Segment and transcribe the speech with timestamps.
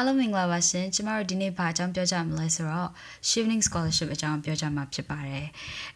[0.00, 2.90] အားလုံးမင်္ဂလာပါရှင်ကျမတို့ဒီနေ့ဘာအကြောင်းပြောကြမလဲဆိုတော့
[3.28, 5.46] Shifting Scholarship အကြောင်းပြောကြမှာဖြစ်ပါတယ်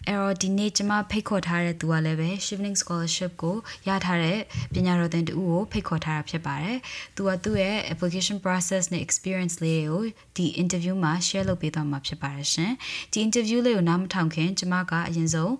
[0.06, 3.56] အဲ့တော့ဒီနေ့ကျမဖိတ်ခေါ်ထားတဲ့သူကလည်းပဲ Shifting Scholarship ကို
[3.88, 4.38] ရထားတဲ့
[4.74, 6.78] ပညာတော်သင်တူကိုဖိတ်ခေါ်ထားတာဖြစ်ပါတယ်
[7.16, 10.02] သူကသူ့ရဲ့ application process နဲ့ experience လေးကို
[10.36, 12.72] ဒီ interview မှာ share လုပ်ပေးသွားမှာဖြစ်ပါတယ်ရှင်
[13.12, 15.52] ဒီ interview လေးကိုနားမထောင်ခင်ကျမကအရင်ဆုံး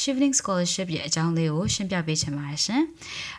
[0.00, 2.82] Shifting Scholarship ရဲ့အကြောင်းလေးကိုရှင်းပြပေးချင်ပါတယ်ရှင်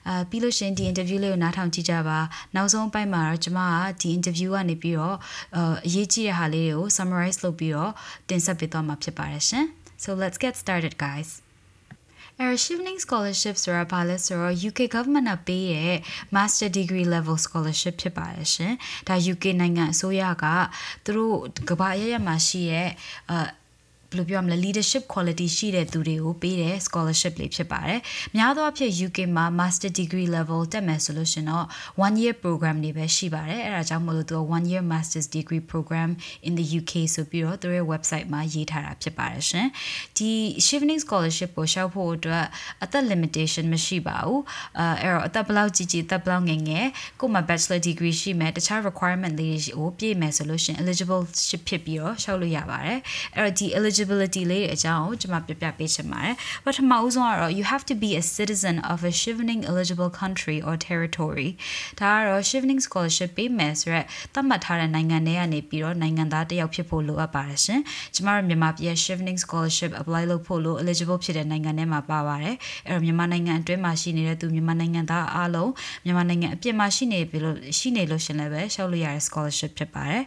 [0.07, 2.19] အာပြီးလို့ရှင်ဒီ interview လေးကိုနားထောင်ကြည့်ကြပါ
[2.55, 5.17] နောက်ဆုံးအပိုင်းမှာတော့ကျမကဒီ interview ကနေပြီးတော့
[5.85, 7.91] အရေးကြီးတဲ့ဟာလေးတွေကို summarize လုပ်ပြီးတော့
[8.29, 9.65] တင်ဆက်ပေးသွားမှာဖြစ်ပါတယ်ရှင်
[10.03, 11.29] So let's get started guys
[12.41, 15.97] Air Shifting Scholarship ဆိုတာဘာလဲဆိုတော့ UK government ကပေးရဲ့
[16.35, 18.73] Master Degree Level Scholarship ဖြစ်ပါတယ်ရှင်။
[19.07, 20.45] ဒါ UK နိုင်ငံအစိုးရက
[21.05, 21.35] သူတို့
[21.69, 22.89] ကမ္ဘာအရရမှာရှိရဲ့
[23.31, 23.33] အ
[24.09, 27.99] ဘယ်လိုပြောမလဲ leadership quality ရှိတဲ့သူတွေကိုပေးတဲ့ scholarship လေးဖြစ်ပါတယ်။
[28.35, 31.65] များသောအားဖြင့် UK မှာ master degree level တက်မယ်ဆိုလို့ရှင်တော့
[32.05, 36.09] one year program တွေပဲရှိပါတယ်။အဲဒါကြောင့်မလို့သူက one year master's degree program
[36.47, 39.67] in the UK ဆိုပြီးတော့သူရဲ့ website မှာရေးထားတာဖြစ်ပါတယ်ရှင်။
[40.17, 40.31] ဒီ
[40.65, 42.45] shifting scholarship ကိုရှောက်ဖို့အတွက်
[42.83, 44.39] အသက် limitation မရှိပါဘူး။
[44.79, 46.85] အဲအဲ့တော့အသက်ဘယ်လောက်ကြီးကြီးအသက်ဘယ်လောက်ငယ်ငယ်
[47.19, 52.99] ကိုမှ bachelor degree ရှိမယ်တခြား requirement လေးကိုပြည့်မယ်ဆိုလို့ရှင် eligible ဖြစ်ပြီးတော့ရှောက်လို့ရပါတယ်။
[53.35, 60.73] အဲ့တော့ဒီ eligible eligibility လေးအကြောင်းကိုကျွန်မပြပြပေးချင်ပါတယ်ပထမဦးဆုံးကတော့ you have to be a citizen of a shifting eligible country or
[60.89, 61.49] territory
[61.99, 67.81] ဒါကတော့ shifting scholarship ပေးမယ်ဆိုရက်သတ်မှတ်ထားတဲ့နိုင်ငံတွေကနေပြီးတော့နိုင်ငံသားတစ်ယောက်ဖြစ်ဖို့လိုအပ်ပါတယ်ရှင်
[68.15, 72.55] ကျမတို့မြန်မာပြည် shifting scholarship apply လုပ်ဖို့လို့ eligible ဖြစ်တဲ့နိုင်ငံတွေမှာပါပါတယ်
[72.87, 75.71] အဲ့တော့မြန်မာနိုင်ငံအတွင်းမှာရှိနေတဲ့သူမြန်မာနိုင်ငံသားအားလုံး
[76.05, 80.23] မြန်မာနိုင်ငံအပြင်မှာရှိနေပြီလို့ရှိနေလို့ရှင်လည်းပဲရှောက်လို့ရတဲ့ scholarship ဖြစ်ပါတယ်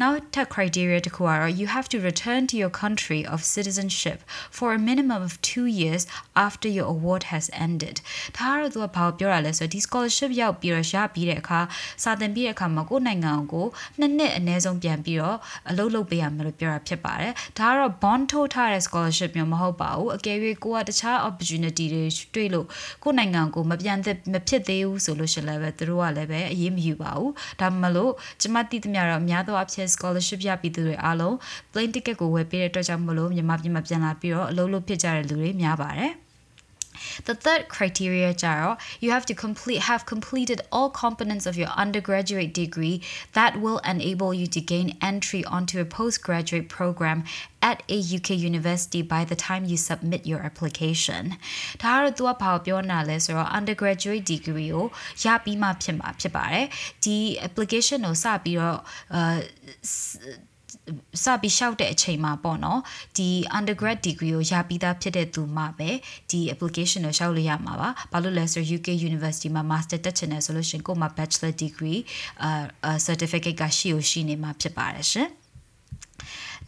[0.00, 4.18] နောက်ထပ် criteria တစ်ခုကတော့ you have to return to your country country of citizenship
[4.50, 7.96] for a minimum of 2 years after your award has ended
[8.38, 11.60] ဒါကတော့သူကဘာပြောတာလဲဆိုတော့ဒီ scholarship ရောက်ပြီးတော့ရပြီးတဲ့အခါ
[12.02, 13.66] စာသင်ပြီးတဲ့အခါမှာကိုယ်နိုင်ငံကို
[13.98, 15.38] နှစ်နှစ်အနည်းဆုံးပြန်ပြီးတော့
[15.70, 22.66] အလုပ်လုပ်ပေးရမယ်လို့ပြောတာဖြစ်ပါတယ်ဒါကတော့ bond ထိုးထားတဲ့ scholarship မျိုးမဟုတ်ပါဘူးအကယ်၍ကိုကတခြား opportunity တွေတွေ့လို့
[23.02, 31.34] ကိုယ်နိုင်ငံကိုမပြန်သက်မဖြစ်သေးဘူးဆိုလို့ရှိရင်လည်းသူတို့ကလည်းပဲအရေးမယူပါဘူးဒါမှမလို့ကျမသိသမျှတော့အများသောအဖြစ် scholarship ရပြီးသူတွေအားလုံး
[31.72, 36.12] plane ticket ကိုဝယ်ပေးတဲ့အတွက်ကြောင့်မလို့မြန်မာပြည်မှာပြန်လာပြီးတော့အလုပ်လုပ်ဖြစ်ကြတဲ့လူတွေများပါတယ်
[37.27, 42.51] The third criteria ကြတော့ you have to complete have completed all components of your undergraduate
[42.63, 42.97] degree
[43.37, 47.19] that will enable you to gain entry onto a postgraduate program
[47.69, 51.23] at a UK university by the time you submit your application
[51.83, 54.85] ဒါကတော့သူကဘာပြောနာလဲဆိုတော့ undergraduate degree ကို
[55.23, 56.67] ရပြီးမှဖြစ်မှာဖြစ်ပါတယ်
[57.03, 58.79] ဒီ application ကိုစပြီးတော့
[59.15, 59.37] အာ
[61.24, 62.80] စပြီးလျှောက်တဲ့အချိန်မှာပေါ့နော်
[63.18, 65.90] ဒီ undergrad degree ကိုရပြီးသားဖြစ်တဲ့သူမှပဲ
[66.30, 72.00] ဒီ application ကိုလျှောက်လို့ရမှာပါဘာလို့လဲဆို UK University မှာ master တက်ချင်တယ်ဆိုလို့ရှင်ကိုမှ bachelor degree
[72.42, 75.28] အာ certificate ကရှိ ਉਹ ရှိနေမှာဖြစ်ပါတယ်ရှင်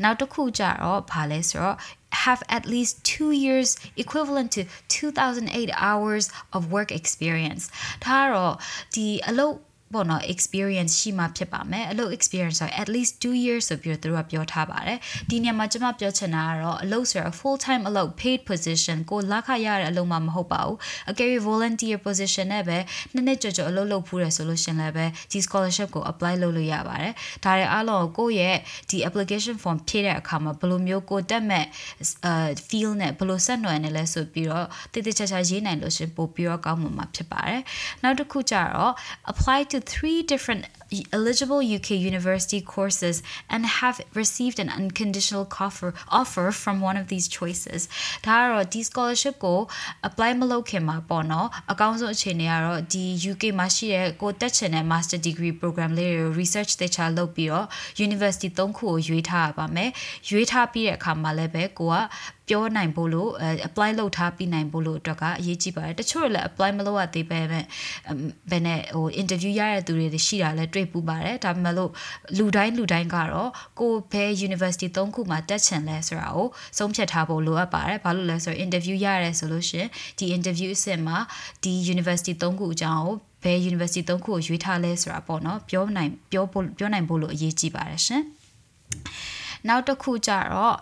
[0.03, 1.77] နောက်တစ်ခုကြတော့ဘာလဲဆိုတော့
[2.25, 6.25] have at least 2 years equivalent to 2008 hours
[6.57, 7.65] of work experience
[8.05, 8.55] ဒါကတော့
[8.95, 9.55] ဒီအလုပ်
[9.95, 14.99] ပေါ့နော် experience ရှိမှဖြစ်ပါမယ်အလုပ် experience ဆို at least 2 years ဆိုပြီးတော့သူတို့ကပြောထားပါတယ်
[15.31, 20.77] ဒီနေရာမှာကျွန်မပြောချင်တာကတော့အလုပ်ဆိုတော့ full time အလုပ် paid position ကိုလခရတဲ့အလုပ်မှမဟုတ်ပါဘူး
[21.11, 22.79] အကယ်၍ volunteer position နဲ့ပဲ
[23.15, 27.15] နှစ်နှစ်ကြော်ကြော်အလုပ်လုပ်ဖူးတယ်ဆိုလို့ရှင်လည်းပဲဒီ scholarship ကို apply လုပ်လို့ရပါတယ်
[27.45, 28.57] ဒါတွေအားလုံးကိုယ့်ရဲ့
[28.91, 31.65] ဒီ application form ဖြည့်တဲ့အခါမှာဘယ်လိုမျိုးကိုတက်မဲ့
[32.69, 37.63] feel နဲ့ဘယ်လိုဆက်နွယ်နေလဲဆိုပြီးတော့တည်တည်ချာချာရေးနိုင်လို့ရှင်ပို့ပြီးတော့ကောင်းမှာဖြစ်ပါတယ်
[38.03, 38.93] နောက်တစ်ခုကြတော့
[39.33, 40.67] apply to three different
[41.17, 43.17] eligible UK university courses
[43.49, 45.91] and have received an unconditional offer
[46.21, 47.81] offer from one of these choices
[48.27, 49.61] ဒါကတော့ဒီ scholarship ကို
[50.09, 57.67] apply မလုပ်ခင်မှာပေါ့နော်အကောင်းဆုံးအခြေအနေကတော့ဒီ UK မှာရှိတဲ့ကိုတက်ချင်တဲ့ master degree program လေးတွေကို research တေချာလုပ်ပြီးတော့
[58.07, 59.91] university ၃ခုကိုရွေးထားရပါမယ်
[60.31, 61.97] ရွေးထားပြီးတဲ့အခါမှာလည်းပဲကိုက
[62.49, 63.31] ပြောနိုင်ဖို့လို့
[63.69, 67.61] apply လုပ်ထားပြီးနိုင်ဖို့လို့အတွက်ကအရေးကြီးပါတယ်တချို့လည်း apply မလုပ်ရသေးပဲပဲ
[68.51, 71.91] ဘယ်နဲ့ဟို interview ရတဲ့သူတွေရှိတာလည်းတွေ့ပူပါတယ်ဒါပေမဲ့လို့
[72.39, 73.51] လူတိုင်းလူတိုင်းကတော့
[73.81, 76.49] ကိုဘယ် university ၃ခုမှာတက်ချင်လဲဆိုတာကို
[76.79, 79.87] ဆုံးဖြတ်ထားဖို့လိုအပ်ပါတယ်ဘာလို့လဲဆိုတော့ interview ရတယ်ဆိုလို့ရှင်
[80.19, 81.19] ဒီ interview အဆင့်မှာ
[81.65, 88.23] ဒီ university ၃ခုအကြောင်းကိုဘယ် university ၃ခုကိုရွေးထားလဲဆိုတာပေါ့နော်ပြောနိုင်ပြောဖို့ပြောနိုင်ဖို့လို့အရေးကြီးပါတယ်ရှင်
[89.69, 90.77] နောက်တစ်ခုကြတော့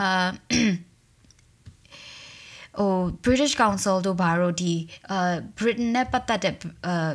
[0.00, 0.28] အာ
[2.78, 2.94] ဟို
[3.24, 4.74] British Council တို့ဘာလို့ဒီ
[5.10, 6.54] အာ Britain နဲ့ပတ်သက်တဲ့
[6.86, 7.10] အာ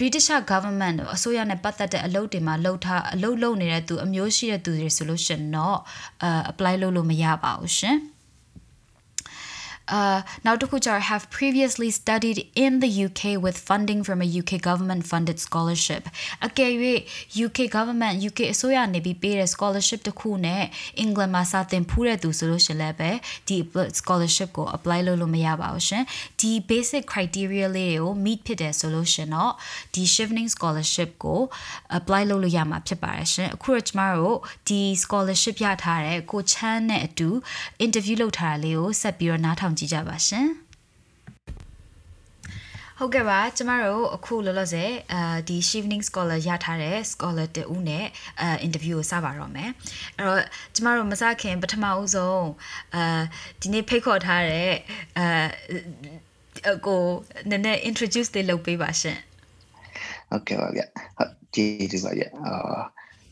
[0.00, 5.78] British government အစိုးရနဲ့ပတ်သက်တဲ့အလုပ်တွေမှာလှုပ်ထားအလုပ်လုပ်နေတဲ့သူအမျိုးရှိတဲ့သူတွေဆိုလို့ရှင်တော့
[6.22, 7.98] အာ apply လုပ်လို့မရပါဘူးရှင်။
[9.95, 15.37] uh နောက်တစ်ခုကျတော့ have previously studied in the UK with funding from a UK government funded
[15.45, 16.03] scholarship
[16.47, 16.71] အကယ်၍
[17.45, 20.63] UK government UK အစိုးရနေပြီးပေးတဲ့ scholarship တစ်ခုနဲ့
[20.99, 23.11] အင်္ဂလန်မှာစာသင်ဖူးတဲ့သူဆိုလို့ရှင်လည်းပဲ
[23.47, 23.57] ဒီ
[23.99, 26.03] scholarship ကို apply လုပ်လို့မရပါဘူးရှင်
[26.39, 29.53] ဒီ basic criteria လေးတွေကို meet ဖြစ်တယ်ဆိုလို့ရှင်တော့
[29.93, 31.41] ဒီ shifting scholarship ကို
[31.97, 34.37] apply လုပ်လို့ရမှာဖြစ်ပါတယ်ရှင်အခုတော့ကျမတို့
[34.69, 37.29] ဒီ scholarship ရထားတဲ့ကိုချမ်းနဲ့အတူ
[37.85, 40.48] interview လုပ်ထားတာလေးကိုဆက်ပြီးတော့နားထောင် ကြည့်ကြပါရှင်
[42.98, 48.06] ဟုတ်ကဲ့ပါကျမတို့အခုလောလောဆယ်အာဒီ Shifting Scholar ရထားတဲ့ Scholar တူဦးနဲ့
[48.40, 49.70] အာ interview ကိုစပါတော့မယ်
[50.16, 50.40] အဲ့တော့
[50.74, 52.48] ကျမတို့မစခင်ပထမဦးဆုံး
[52.94, 53.22] အာ
[53.60, 54.72] ဒီနေ့ဖိတ်ခေါ်ထားတဲ့
[55.18, 57.02] အာကို
[57.50, 59.18] နည်းနည်း introduce လေးလုပ်ပေးပါရှင်
[60.30, 60.82] ဟုတ်ကဲ့ပါဗျ
[61.16, 62.80] ဟုတ်ကျေးဇူးပါဗျအာ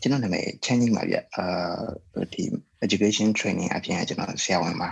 [0.01, 2.43] ကျွန်တော်နာမည်ချမ်းကြီးပါဗျအာဒီ
[2.87, 4.91] education training အပြင်ကျွန်တော်ဆရာဝန်ပါ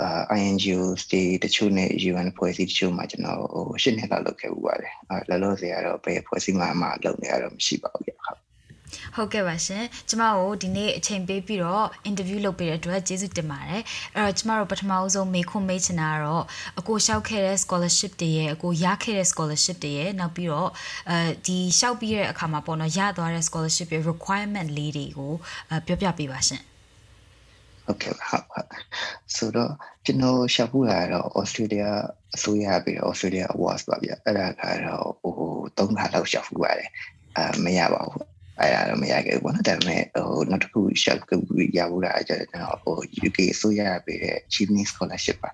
[0.00, 8.40] အာ INGO state တချို့နဲ့ UN ဖွဲ့စည်းတချို့မှာကျွန်တော်ဟိုရှစ်နှစ်လောက်လုပ်ခဲ့ဥပါတယ်အဲလောလောဆယ်ကတော့ဘယ်ဖွဲ့စည်းမှာမှလုပ်နေရတော့မရှိပါဘူးဗျဟုတ်
[9.14, 13.82] ဟုတ်ကဲ့ပါရှင်ကျမတို့ဒီနေ့အချိန်ပေးပြီးတော့ interview လုပ်ပေးတဲ့အတွက်ကျေးဇူးတင်ပါတယ်
[14.16, 16.44] အဲ့တော့ကျမတို့ပထမအဆုံးမေခွန်းမေးချင်တာကတော့
[16.78, 20.70] အကိုရှောက်ခဲ့တဲ့ scholarship တွေရဲ့အကိုရခဲ့တဲ့ scholarship တွေရဲ့နောက်ပြီးတော့
[21.10, 21.16] အဲ
[21.46, 25.32] ဒီရှောက်ပြီးတဲ့အခါမှာပေါ့နော်ရသွားတဲ့ scholarship ရဲ့ requirement လေးတွေကို
[25.86, 26.62] ပြောပြပေးပါရှင်
[27.90, 28.68] ဟုတ်ကဲ့ဟုတ်ဟုတ်
[29.36, 29.72] ဆိုတော့
[30.06, 31.88] ကျွန်တော်ရှာဖို့ရတော့ Australia
[32.36, 35.34] အစိုးရပြီးတော့ Australia Awards ပါဗျအဲ့ဒါကတော့ဟို
[35.76, 36.90] ၃ခါလောက်ရှာဖို့ရတယ်
[37.36, 38.24] အာမရပါဘူး
[38.60, 41.36] အဲ့ဒါတော့မရခဲ့ဘူးပေါ့နော်ဒါပေမဲ့ဟိုနောက်တစ်ခုရှောက်ကူ
[41.76, 42.96] ရဖို့လာကြကျွန်တော်ဟို
[43.26, 45.50] UK အစိုးရပေးတဲ့ Achievement Scholarship ပါ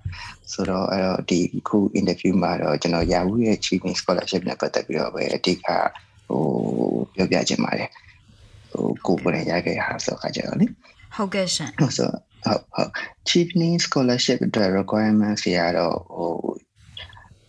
[0.53, 5.59] ဆိုတော့အဲ့တော့ဒီခု interview မှာတော့ကျွန်တော်ရဖို့ရဲ့ Achievement Scholarship နဲ့ပတ်သက်ပြီးတော့ပဲအဓိက
[6.29, 6.43] ဟို
[7.15, 7.91] ပြောပြချင်ပါတယ်
[8.73, 10.67] ဟိုကိုယ်ပေါ်ရခဲ့ဟာဆိုခါကြတော့လေ
[11.17, 12.09] ဟုတ်ကဲ့ရှင်ဟုတ်ဆို
[12.45, 12.91] ဟုတ်ဟုတ်
[13.25, 16.33] Achievement Scholarship အတွက် requirements တွေကတော့ဟို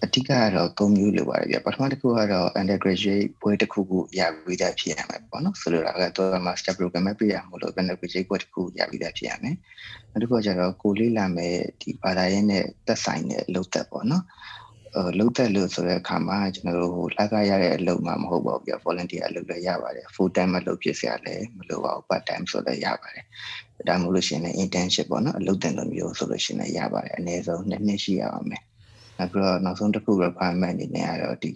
[0.03, 9.55] အဓိကကတော့၃မျိုးလိုပါတယ်ဗျပထမတစ်ခုကတော့ undergraduate ဘွဲတစ်ခုခုရပြီးသားဖြစ်ရမယ်ပေါ့နော်ဆိုလိုတာကတော့ master program ပဲပြရမှာလို့ undergraduate ဘွဲတစ်ခုရပြီးသားဖြစ်ရမယ်
[10.11, 14.66] နောက်တစ်ခုကျတော့ကိုလေးလာမယ်ဒီဘာသာရေးနဲ့သက်ဆိုင်တဲ့လုပ်သက်ပေါ့နော်အဲ
[15.19, 23.25] လုပ်သက်လို့ဆိုတဲ့အခါမှာကျွန်တော်တို့ဟိုလက်ကရတဲ့အလုပ်မှမဟုတ်ပါဘူးပြ volunteer အလုပ်လည်းရပါတယ် full time အလုပ်ဖြစ်စရာလည်းမလိုပါဘူး part time ဆိုလည်းရပါတယ်
[23.87, 28.63] ဒါမှမဟုတ်လို့ရှိရင်လည်း internship ပေါ့နော်အလုပ်တင်လိုမျိုးဆိုလို့ရှိရင်လည်းရပါတယ်အနည်းဆုံး2နှစ်ရှိရအောင်မယ်
[29.17, 31.51] နောက်ပြီးတော့နောက်ဆုံးတစ်ခု requirement အနေနဲ့ကတော့ဒီ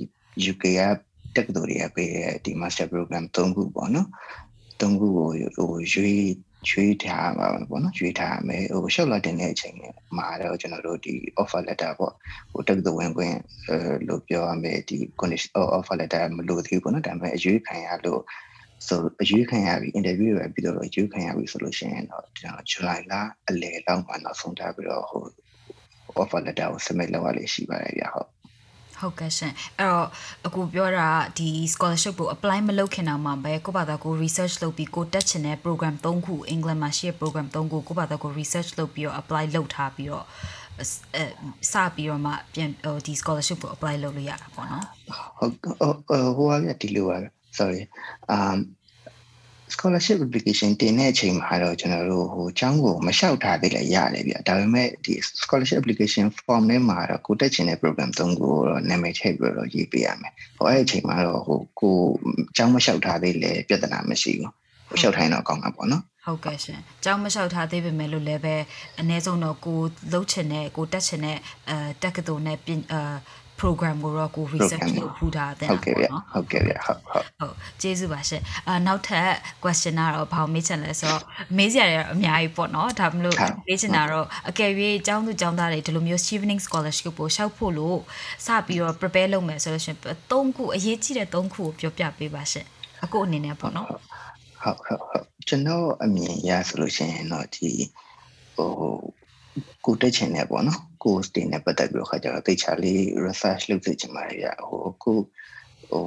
[0.51, 0.81] UK က
[1.35, 4.07] တက္ကသိုလ်တွေကပေးတဲ့ဒီ master program ၃ခုပေါ့နော်
[4.79, 6.25] ၃ခုကိုဟိုရွေး
[6.69, 9.75] ရွေးထားပါပေါ့နော်ရွေးထားမယ်ဟိုရှောက်လာတင်တဲ့အချိန်
[10.17, 12.13] မှာတော့ကျွန်တော်တို့ဒီ offer letter ပေါ့
[12.51, 13.37] ဟိုတက္ကသိုလ်ဝင်ခွင့်
[14.07, 18.21] လို့ပြောရမယ်ဒီ condition offer letter မလို့သေးဘူးပေါ့နော်ဒါပေမဲ့အရွေးခံရလို့
[18.87, 23.13] ဆိုအရွေးခံရပြီ interview ရပြီးတော့အရွေးခံရပြီဆိုလို့ရှိရင်တော့ကျွန်တော် July လ
[23.49, 25.23] အလယ်လောက်မှနောက်ဆုံးထားပြီးတော့ဟို
[26.21, 28.29] offer letter ကို submit လုပ်ရလေးရှိပါတယ်ဗျဟုတ်
[29.01, 30.07] ဟုတ်ကဲ့ရှင်အဲ့တော့
[30.47, 40.25] အခုပြောတာဒီ scholarship ကို apply မလုပ်ခင်တော့မှပဲကိုဘာသာကို research လုပ်ပြီးကိုတက်ချင်တဲ့ program 3ခုအင်္ဂလန်မှာရှိတဲ့ program 3ခုကိုဘာသာကို research လုပ်ပြီးတော့ apply လုပ်ထားပြီးတော့
[40.79, 41.23] အဲ
[41.71, 44.85] စပြီးတော့မှပြန်ဟိုဒီ scholarship ကို apply လုပ်လို့ရတာပေါ့နော်
[45.39, 47.17] ဟုတ်ဟိုဟာဒီလိုပါ
[47.59, 47.81] sorry
[48.35, 48.57] um
[49.73, 61.97] scholarship application တင်တဲ့အချိန်မှာတော့ကျွန်တော်တို့ဟိုကျောင်းကိုမလျှောက်ထားသေးလည်းရတယ်ဗျဒါပေမဲ့ဒီ scholarship application form ထဲမှာတော့ကိုတက်ချင်တဲ့ program သုံးခုကိုတော့နာမည်ထည့်ပြီးတော့ရေးပေးရမယ်ဟိုအဲ့အချိန်မှာတော့ဟိုကို
[62.55, 64.51] ကျောင်းမလျှောက်ထားသေးလည်းပြဿနာမရှိဘူး
[64.89, 68.55] ဟိုလျှောက်ထိုင်တော့ကောင်းတာပေါ့နော်ဟုတ်ကဲ့ရှင်။ကျောင်းမလျှောက်ထားသေးပေမဲ့လို့လည်းပဲ
[68.99, 69.79] အ ਨੇ ဆုံးတော့ကို
[70.11, 71.37] လှုပ်ချင်တဲ့ကိုတက်ချင်တဲ့
[71.69, 73.15] အဲတက်ကတူနဲ့ပြင်အာ
[73.61, 79.29] program ကိုတော့ကို research လုပ်ဖူးတာတဲ့ဟုတ်ကဲ့ဗျဟုတ်ကဲ့ဗျဟုတ်ဟုတ်ဟုတ်ကျေးဇူးပါရှင်အာနောက်ထပ်
[79.63, 81.21] question ကတော့ဘာမေးချင်လဲဆိုတော့
[81.57, 83.35] မေးစရာတွေအများကြီးပေါ့နော်ဒါမလို့
[83.67, 84.71] မေးချင်တာတော့အကယ်၍
[85.07, 87.99] ကျောင်းသူကျောင်းသားတွေဒီလိုမျိုး evening scholarship ကိုရှောက်ဖို့လို့
[88.45, 89.97] စပြီးတော့ prepare လုပ်မယ်ဆိုလို့ရှင်
[90.31, 92.65] ၃ခုအရေးကြီးတဲ့၃ခုကိုပြောပြပေးပါရှင်
[93.03, 94.03] အခုအနေနဲ့ပေါ့နော်ဟုတ်
[94.61, 97.69] ဟုတ်ဟုတ်ကျွန်တော်အမြင်ရဆိုလို့ရှိရင်တော့ဒီ
[98.55, 98.71] ဟို
[99.85, 105.11] ကိုတက်ချင်တယ်ပေါ့နော် course တွေနဲ့ပတ်သက်ပြီးတော့ခါကျတော့တိတ်ချာလေး research လုပ်သိချင်ပါတယ်ဗျဟိုခု
[105.91, 106.05] ဟို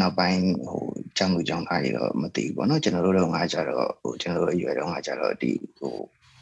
[0.00, 0.82] နောက်ပိုင်းဟို
[1.16, 5.94] ကျောင်းလူကျောင်းသားတွေတော့မသိဘူးပေါ့နော်ကျွန်တော်တို့တော့ငါကြတော့ဟိုကျွန်တော်တို့အရွယ်တော့ငါကြတော့ဒီဟို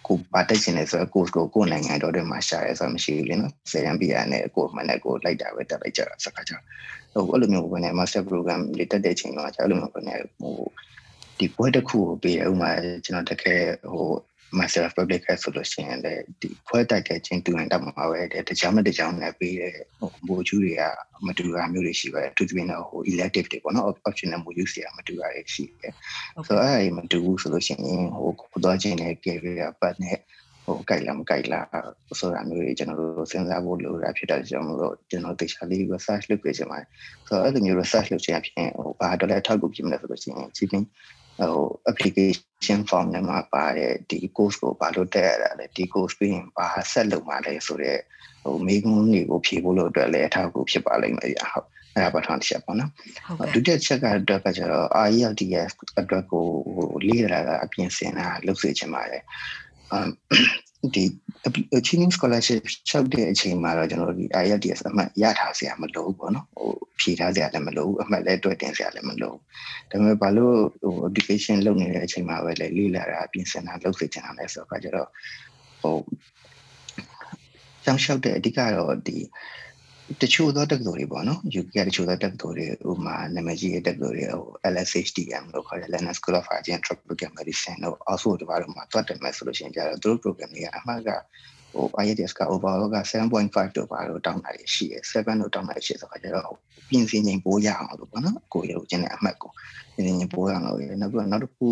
[0.06, 6.52] ကိုပါတက်ချင်တယ်ဆိုတော့ course ကိုကိုယ်နိုင်ငံတော်တွေမှာရှာရဲဆိုမှမရှိဘူးလေနော်ဆယ်ရန်ပြရနဲ့ကိုယ်မှနဲ့ကိုလိုက်တာပဲတက်လိုက်ကြတာစကားကြ
[7.14, 10.56] ဟိုအဲ့လိုမျိုးပဲနဲ့ master program လေးတက်တဲ့အချိန်မှာကျအဲ့လိုမျိုးပဲနဲ့ဟို
[11.38, 12.71] ဒီဘွဲတစ်ခုကိုပေးရဥမာ
[13.04, 14.09] ကျွန်တော်တကယ်ဟို
[14.59, 20.83] master of public health ဆိုလို့ရှိရင်လည်းဒီခွဲတိုက်တဲ့ချင်းတူရင်တက်မှာပဲတဲ့တခြားမတခြားနဲ့ပြီးတဲ့ဟိုမိုးကျူးတွေက
[21.26, 25.93] မတူတာမျိုးတွေရှိပါတယ်သူပြင်တော့ဟို elective တွေပေါ့နော် optional မိုးကျူးစီကမတူတာတွေရှိတယ်
[26.47, 31.67] ဆိုတော့အဲ့ဒီမတူဘူးဆိုလို့ရှိရင်ဟိုကိုသွားခြင်းနဲ့ career path နဲ့ဟဟိုကြိုက်လားမကြိုက်လား
[32.21, 36.87] ဆိုတာမျိုးတွေကျွန်တော်တို့စဉ်းစားဖို့လိုတာဖြစ်တဲ့ကြောင့်မို့လို့ကျွန်တော်တေချာလေး research လုပ်ကြခြင်းပါတယ်
[37.29, 40.85] ဆိုတော့အဲ့လိုမျိုး research လုပ်ခြင်းအပြင်ဟိုဘာတော့လဲထောက်ကူဖြစ်မလဲဆိုလို့ရှိရင် chipping
[41.40, 41.55] ဟို
[41.90, 48.00] application form နဲ့မှာပါတဲ့ဒီ course ကိုဘာလို့တက်ရတာလဲဒီ course ပြီးရင်ဘာဆက်လုပ်မှာလဲဆိုတော့
[48.43, 52.90] ဟိုမိကုန်းတွေကိုဖြေဖို့လို့အတွက်လည်းအထောက်အကူဖြစ်ပါလိမ့်မယ်ဗျာဟုတ်အဲ့ဒါပထမတစ်ချက်ပေါ့နော်
[53.55, 59.65] ဒုတိယချက်ကတော့ကကျတော့ IELTS အတွက်ကိုဟိုလေ့လာတာအပြင်ဆင်တာလုပ်စေချင်ပါတယ်အမ်
[60.95, 61.05] ဒီ
[61.78, 69.40] achieving scholarship ချုပ်တဲ့အချိန်မှာတော့ကျွန်တော်တို့ဒီ IELTS အမှတ်ရထားစရာမလိုဘူးပေါ့နော်ဟိုဖြေထားစရာလည်းမလိုဘူးအမှတ်လည်းတွေ့တင်စရာလည်းမလိုဘူး
[69.90, 75.09] ဒါပေမဲ့ဘာလို့ဟို education လုပ်နေတဲ့အချိန်မှာပဲလေလေ့လာတာအပြင်ဆင်တာလုပ်စေချင်တာလဲဆိုတော့ကျတော့
[75.83, 75.97] ဟို
[77.85, 79.19] ကျောင်းလျှောက်တဲ့အဓိကတော့ဒီ
[80.22, 90.36] တချို့သောတက္ကသိုလ်တွေပေါ့နော် UK တချို့သောတက္ကသိုလ်တွေဥမာနာမည်ကြီးတဲ့တက္ကသိုလ်တွေဟို LSHTM လို့ခေါ်တဲ့ London School of Hygiene and Tropical Medicine တို့ Oxford တို့ဘာလို့မှာတွတ်တယ်မယ်ဆိုလို့ရှိရင်ကြတော့သူတို့
[90.38, 91.10] program တွေကအမှတ်က
[91.75, 96.56] ဟို IELTS က overall က7.5တို့ဘာလို့တောင်းတာရှိရယ်7တို့တောင်းတာရှိဆိုတော့ကျတော့
[96.88, 99.50] ပြင်ဆင်ချိန်ပိုးရအောင်လို့ပေါ့နော်ကိုရုပ်ချင်းတဲ့အမှတ်ကို
[99.94, 101.68] ပြင်ဆင်ချိန်ပိုးရအောင်လို့နောက်ပြီးတော့နောက်တစ်ခု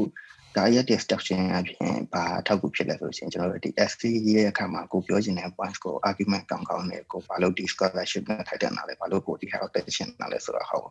[0.57, 4.03] ဒါရဲ့ destruction အပြင်ဘာထောက်ကူဖြစ်လဲဆိုရင်ကျွန်တော်တို့ဒီ SC
[4.37, 10.83] ရဲ့အခါမှာကိုပြောချင်တဲ့ points ကို argument ကောင်းကောင်းနဲ့ကိုဘာလို့ဒီ scholarship နဲ့ထိုက်တယ်နားလဲဘာလို့ကိုဒီ health attention နားလဲဆိုတော့ဟော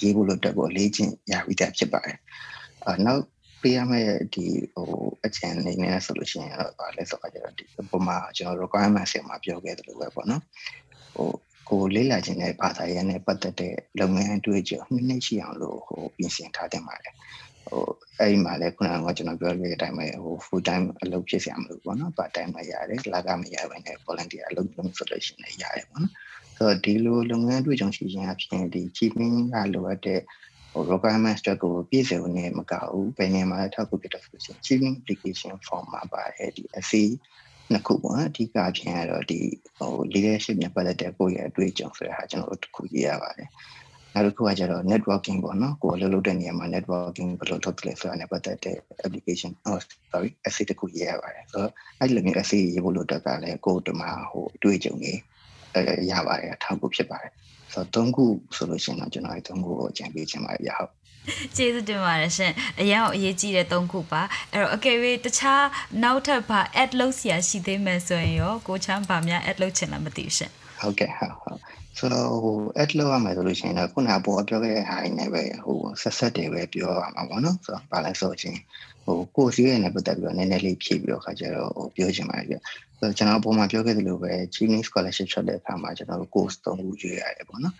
[0.00, 2.16] ရေးဖို့လို့တက်ဖို့လေ့ကျင့်ရပြီးသားဖြစ်ပါတယ်
[2.86, 3.22] အဲနောက်
[3.62, 4.88] ပေးရမယ့်ဒီဟို
[5.24, 10.42] အကျဉ်းနေနေဆိုလို့ရှိရင်တော့ဘာလဲဆိုတော့ကျွန်တော်ဒီပုံမှာကျွန်တော် requirement ဆင်မှာပြောခဲ့တယ်လို့ပဲပေါ့နော်
[11.16, 11.30] ဟို
[11.68, 17.14] ကိုလေ့လာခြင်းနဲ့ဘာသာရေးနဲ့ပတ်သက်တဲ့လုပ်ငန်းအတွေ့အကြုံနှစ်နှစ်ရှိအောင်လို့ဟိုပြင်ဆင်ထားတင်ပါတယ်
[17.68, 17.84] ဟို
[18.18, 26.12] အဲ့ဒီမှာလည်းခုနကကျွန်တော်ပြောခဲ့တဲ့အတိုင်းပဲဟို full time အလုပ်ဖြစ်စရာမလိုပေါ့နော် part time မရတယ်လကမရဘဲနဲ့ volunteer အလုပ်လုပ်ဆိုလို့ရှိရင်လည်းရတယ်ပေါ့နော်
[26.56, 30.20] ဆိုတော့ဒီလိုလုပ်ငန်းတွေ့ကြုံရှိခြင်းအပြင်ဒီ chiefing ကလိုအပ်တဲ့
[30.72, 36.94] ဟို requirement တွေကိုပြည့်စုံနေမကဘူးဘယ်နေမှာထောက်ကူဖြစ်တဲ့ဆိုရင် chiefing application form မှာပါတယ်ဒီ SC
[37.72, 39.40] နှစ်ခုပေါ့နော်အဓိကအဖြစ်ကတော့ဒီ
[39.78, 43.48] ဟို leadership နဲ့ပတ်သက်တဲ့ကိုယ့်ရဲ့အတွေ့အကြုံဆိုတဲ့ဟာကျွန်တော်တို့တစ်ခုရေးရပါတယ်
[44.14, 48.76] နောက်တစ်ခုကကျတော့ networking ပေါ့နော်ကိုယ်လှုပ်လှုပ်တဲ့နေရာမှာ networking ဘယ်လိုလုပ်လဲဆိုတာနဲ့ပတ်သက်တဲ့
[49.06, 49.78] application oh
[50.12, 55.12] sorry essay တစ်ခုရေးရပါတယ်ဆိုတော့အဲ့လိုမျိုး essay ရေးဖို့လို့တက်ကလည်းကိုယ်တမဟိုအတွေ့အကြုံတွေ
[55.74, 57.32] အဲရပါတယ်ထောက်ဖို့ဖြစ်ပါတယ်
[57.72, 58.24] ဆိုတော့၃ခု
[58.56, 60.92] ဆိုလို့ရှိရင်တော့ကျွန်တော်ဒီ၃ခုကိုအကြံပေးချင်ပါတယ်ရဟုတ်
[61.56, 65.64] ကျေးဇူးတင်ပါတယ်ရှင်အရင်အရေးကြီးတဲ့၃ခုပါအဲ့တော့အကယ်၍တခြား
[66.02, 70.50] နောက်ထပ်ဘာ add လုပ်စရာရှိသေးမယ်ဆိုရင်ရောကိုချမ်းဗာများ add လုပ်ချင်လားမသိဘူးရှင်
[70.80, 78.58] ဟုတ်ကဲ့ဟုတ်ဟုတ် ဆိုတော့ဟို add လုပ်ရမယ်ဆိုလို့ရှိရင်တော့ခုနကပေါ်ပြောခဲ့တဲ့ဟာတွေနဲ့ပဲဟိုဆက်ဆက်တွေပဲပြောရမှာပေါ့နော်ဆိုတော့ဘာလဲဆိုချင်း
[79.04, 82.54] ဟိုကိုစီးရဲနဲ့ပတ်သက်ပြီးတော့နည်းနည်းလေးဖြည့်ပြီးတော့ခါကျတော့ဟိုပြောချင်ပါတယ်ပြ
[82.98, 87.74] ဆိုတော့ကျွန်တော်ပုံမှန်ပြောခဲ့သလိုပဲ Chinese scholarship ချက်တဲ့အခါမှာကျွန်တော်တို့ course ၃ခုရွေးရတယ်ပေါ့နော်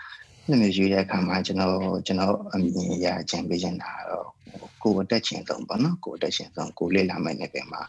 [0.46, 1.76] အဲ့လိုရွေးတဲ့အခါမှာကျွန်တော်
[2.06, 4.28] ကျွန်တော်အမြင်အရအကြံပေးချင်တာတော့
[4.82, 7.82] ကိုယ်တက်ချင်ဆုံးပေါ့နော်ကိုယ်တက်ချင်ဆုံးကိုလေ့လာမယ့်နေပမှာ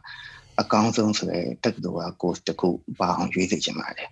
[0.62, 4.10] အကောင်းဆုံးဆိုတဲ့တက်တူက course တစ်ခုပါအောင်ရွေးစေချင်ပါတယ်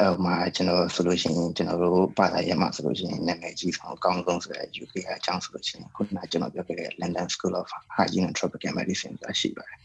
[0.00, 9.78] အဲမှာကျွန်တော်ဆိုလို့ရှိရင်ကျွန်တော်တို့ဘာသာရေးမှာဆိုလို့ရှိရင်နာမည်ကြီးဆုံးအကောင်းဆုံးဆိုတဲ့ UK အကြောင်းဆိုလို့ရှိရင်ခုနကကျွန်တော်ပြောခဲ့တဲ့ London School of Hygiene and Tropical Medicine ဆိုတာရှိပါတယ်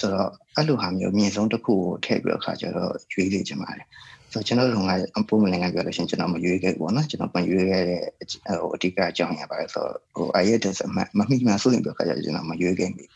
[0.00, 3.86] ဆိုတော့အဲ့လိုဟာမျိုးမြင့်ဆုံးတစ်ခုကိုထည့်ပြီးတော့ခါကျတော့ရွေးစေချင်ပါတယ်
[4.32, 8.02] ဆိုတော့ကျွန်တော်တို့ကအပုံမှန်နိုင်ငံပြောလို့ရှိရင်ကျွန်တော်မရွေးခဲ့ဘူးပေါ့နော်ကျွန်တော်မရွေးခဲ့တဲ့
[8.60, 13.08] ဟိုအဓိကအကြောင်းရပါလဲဆိုတော့ဟို IELTS အမှမမိမှဆိုရင်ပြောခါကျကျွန်တော်မရွေးခဲ့ဘူး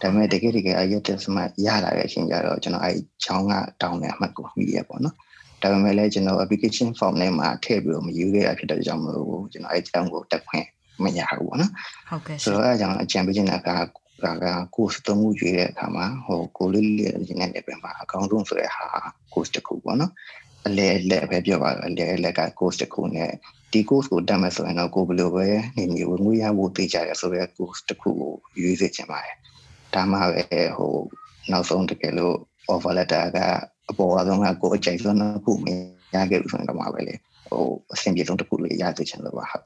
[0.00, 3.52] ဒါပေမဲ့တကယ်တကယ် IELTS မှရလာတဲ့အချိန်ကျတော့ကျွန်တော်အဲ့ချောင်းက
[3.82, 5.16] တောင်းတဲ့အမှတ်ကိုမိရပေါ့နော်
[5.62, 10.66] ဒါပေမဲ့လည်းကျွန်တော် application form ထဲမှာထည့်ပြီးတော့မယူခဲ့ရဖြစ်တဲ့ကြောင့်မလို့ကျွန်တော်အဲ့အကြောင်းကိုတက်ခွင့်
[11.04, 11.72] မရဘူးပေါ့နော်
[12.08, 13.70] ဟုတ်ကဲ့ဆိုတော့အဲ့အကြောင်းအကြံပေးချင်တာက
[14.24, 18.86] ကက course သုံးခုရွေးတဲ့အခါမှာဟိုကိုလေးလေးရင်းနေတဲ့ပြန်မှာအကောင်းဆုံးဆိုတဲ့ဟာ
[19.32, 20.12] course တစ်ခုပေါ့နော်
[20.66, 23.30] အလဲအလဲပဲပြောပါတော့အလဲအလဲက course တစ်ခုနဲ့
[23.72, 25.46] ဒီ course ကိုတက်မယ်ဆိုရင်တော့ကိုဘယ်လိုပဲ
[25.76, 29.36] နေနေဝင်ငွေရဖို့သိကြရဆိုတဲ့ course တစ်ခုကိုရွေးစေချင်ပါတယ်
[29.94, 30.94] ဒါမှပဲဟို
[31.50, 32.36] နောက်ဆုံးတကယ်လို့
[32.72, 33.38] offer letter က
[33.90, 35.66] အပေါ်အဆုံးကကိုအကြိုက်ဆုံးတစ်ခုမ
[36.14, 37.14] ရခဲ့ဘူးဆိုရင်တော့မှပဲလေ
[37.48, 37.64] ဟို
[37.94, 39.64] အဆင်ပြေဆုံးတစ်ခုလေးရသေးချင်လို့ပါဟုတ်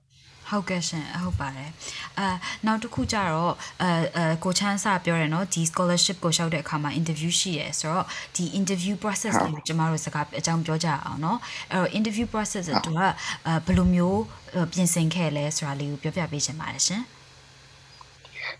[0.53, 1.71] ဟုတ်ကဲ့ရှင်ဟုတ်ပါတယ်
[2.19, 2.27] အဲ
[2.67, 11.39] နောက်တစ်ခုကျတော့အဲအဲကိုချမ်းစာပြောတယ်နော်ဒီ scholarship ကိုလျှောက်တဲ့အခါမှာ interview ရှိရဲဆိုတော့ဒီ interview process ကိုကျမတို့စကားအကြောင်းပြောကြအောင်နော်
[11.73, 14.21] အဲတော့ interview process တို့ကအဲဘယ်လိုမျိုး
[14.73, 17.03] ပြင်ဆင်ခဲ့လဲဆိုတာလေးကိုပြောပြပေးချင်ပါတယ်ရှင်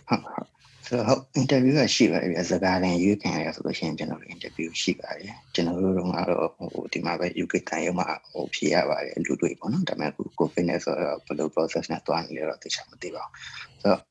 [0.07, 0.62] ဟုတ်ဟုတ်
[0.93, 13.33] ဆိုတော့ interview ကရှိပါတယ်ဗျစကားလည်းရွေးခံရဆိုလို့ရှိရင်ကျွန်တော်တို့ interview ရှိပါတယ်ကျွန်တော်တို့ကတော့ဟိုဒီမှာပဲ UK တန်ရုံမှာဟိုဖြေရပါတယ်လူတွေပေါ့နော်ဒါပေမဲ့ခု COVID နဲ့ဆိုတော့ဘယ်လို process နဲ့တွားနေလဲတော့သိချင်မသိပါဘူး
[13.81, 14.01] ဆိုတော့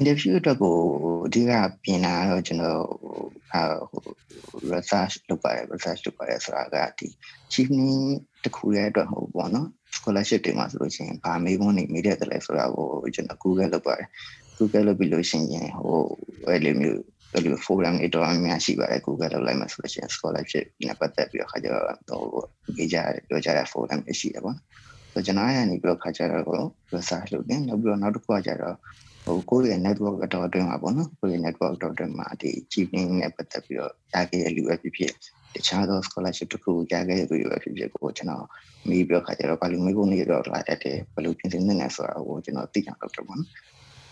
[0.00, 0.76] interview အတွက်ကို
[1.26, 1.52] အဓိက
[1.84, 4.04] ပြင်တာတော့ကျွန်တော်ဟို
[4.72, 7.08] research လုပ်ပါတယ် research လုပ်ပါတယ်ဆိုတာကဒီ
[7.52, 7.88] chiefing
[8.44, 14.08] တခုရဲ့အတွက်မဟုတ်ဘူးပေါ့နော် scholarship တွေမှာဆိုလို့ရှိရင်ဗာမေးခွန်းနေမိတဲ့တယ်လဲဆိုတာကိုကျွန်တော် Google လုပ်ပါတယ်
[14.60, 16.00] Google လုပ်ပြီးလို့ရှိရင်ဟို
[16.48, 17.00] အဲ့လိုမျိုး
[17.34, 21.84] အဲ့လို forum တွေတော့အများရှိပါတယ် Google လောက်လိုက်မှဆိုလို့ရှိရင် scholarship နဲ့ပတ်သက်ပြီးတော့ခါကျတော့
[22.32, 22.44] ဟို
[22.78, 22.96] ရေးကြ
[23.28, 24.64] ပြောကြတဲ့ forum တွေရှိတယ်ပေါ့နော်
[25.12, 26.60] ဆိုကျွန်တော်အဲ့ကနေပြီးတော့ခါကျတော့ကို
[26.94, 28.76] research လုပ်တယ်နောက်ပြီးတော့နောက်တစ်ခုကကျတော့
[29.24, 35.12] ဟိုကိုယ့်ရဲ့ network အတော်အတွင်းမှာပေါ့နော်ကိုယ့်ရဲ့ network အတော်အတွင်းမှာဒီ cheating နဲ့ပတ်သက်ပြီးတော့ရခဲ့တဲ့လူပဲဖြစ်ဖြစ်
[35.54, 38.46] တခြားသော scholarship တစ်ခုရခဲ့တဲ့လူပဲဖြစ်ဖြစ်ကိုကျွန်တော်
[38.88, 43.48] မေးပြီးတော့ခါကျတော့ဘာလို့မေးဖို့နေတော့လာတတ်တယ်ဘယ်လိုပြင်ဆင်နေလဲဆိုတာကိုကျွန်တော်သိအောင်လုပ်တယ်ပေါ့နော်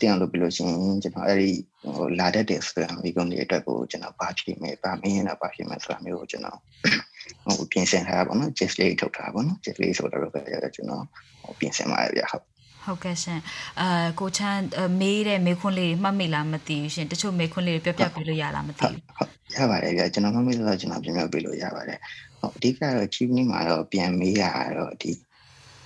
[0.00, 1.50] တင်အောင်လုပ်ပြီးလို့ရှိရင်ကျွန်တော်အဲ့ဒီ
[1.96, 6.58] ဟိုလာတတ်တဲ့ဆိုတာမိကုန်းတွေအတွက်ကိုကျွန်တော်ဘာဖြစ်မယ်ဘာမင်းရင်တော့ဘာဖြစ်မယ်ဆိုတာမျိုးကိုကျွန်တော်
[7.44, 11.04] ဟိုပြင်ဆင်ထားတာပေါ့နော် gist လေးထုတ်ထားပါပေါ့နော် gist လေးဆိုတော့ကျွန်တော်
[11.44, 12.44] ဟိုပြင်ဆင်ပါတယ်ဗျဟုတ်
[12.84, 13.40] ဟုတ်ကဲ့ရှင်
[13.80, 14.60] အာကိုချမ်း
[15.00, 21.98] မေးတဲ့မေးခွန်းလေးတွေမှတ်မိလားမသိဘူးရှင်တချို့မေးခွန်းလေးတွေပြပြပြလို့ရလားမသိဘူးဟုတ်ရပါတယ်ဗျကျွန်တော်မှတ်မိလို့ကျွန်တော်ပြန်ပြပြလို့ရပါတယ်
[22.40, 24.44] ဟုတ်အဓိကတော့ chief မှာတော့ပြန်မေးရ
[24.78, 25.12] တော့ဒီ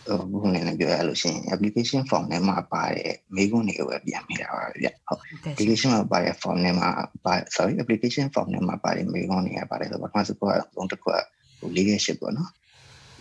[0.06, 5.20] ဟိုဘုန်းလည်းပြောရလို့ရှိရင် application form ထဲမှာပါတဲ့မေးခွန်းတွေကိုပဲပြန်မေးတာပါဗျဟုတ်
[5.52, 6.88] application မှာပါတဲ့ form ထဲမှာ
[7.24, 11.16] ပါ sorry application form ထဲမှာပါတဲ့မေးခွန်းတွေကပါတယ်ဆိုတော့ပထမဆုံးကတော့သုံးတစ်ခုက
[11.58, 12.50] ဟို leadership ပေါ့နော်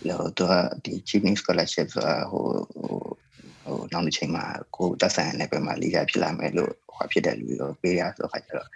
[0.08, 4.44] လို့တော့ဒီ chief scholarship ဆိုတာဟိုဟိုနောက်တစ်ချိန်မှာ
[4.76, 8.68] ကိုတက်ဆိုင်တဲ့ဘက်မှာ leader ဖြစ်လာမယ်လို့ဟောဖြစ်တဲ့လူတွေကိုပေးရဆိုခါကျတော့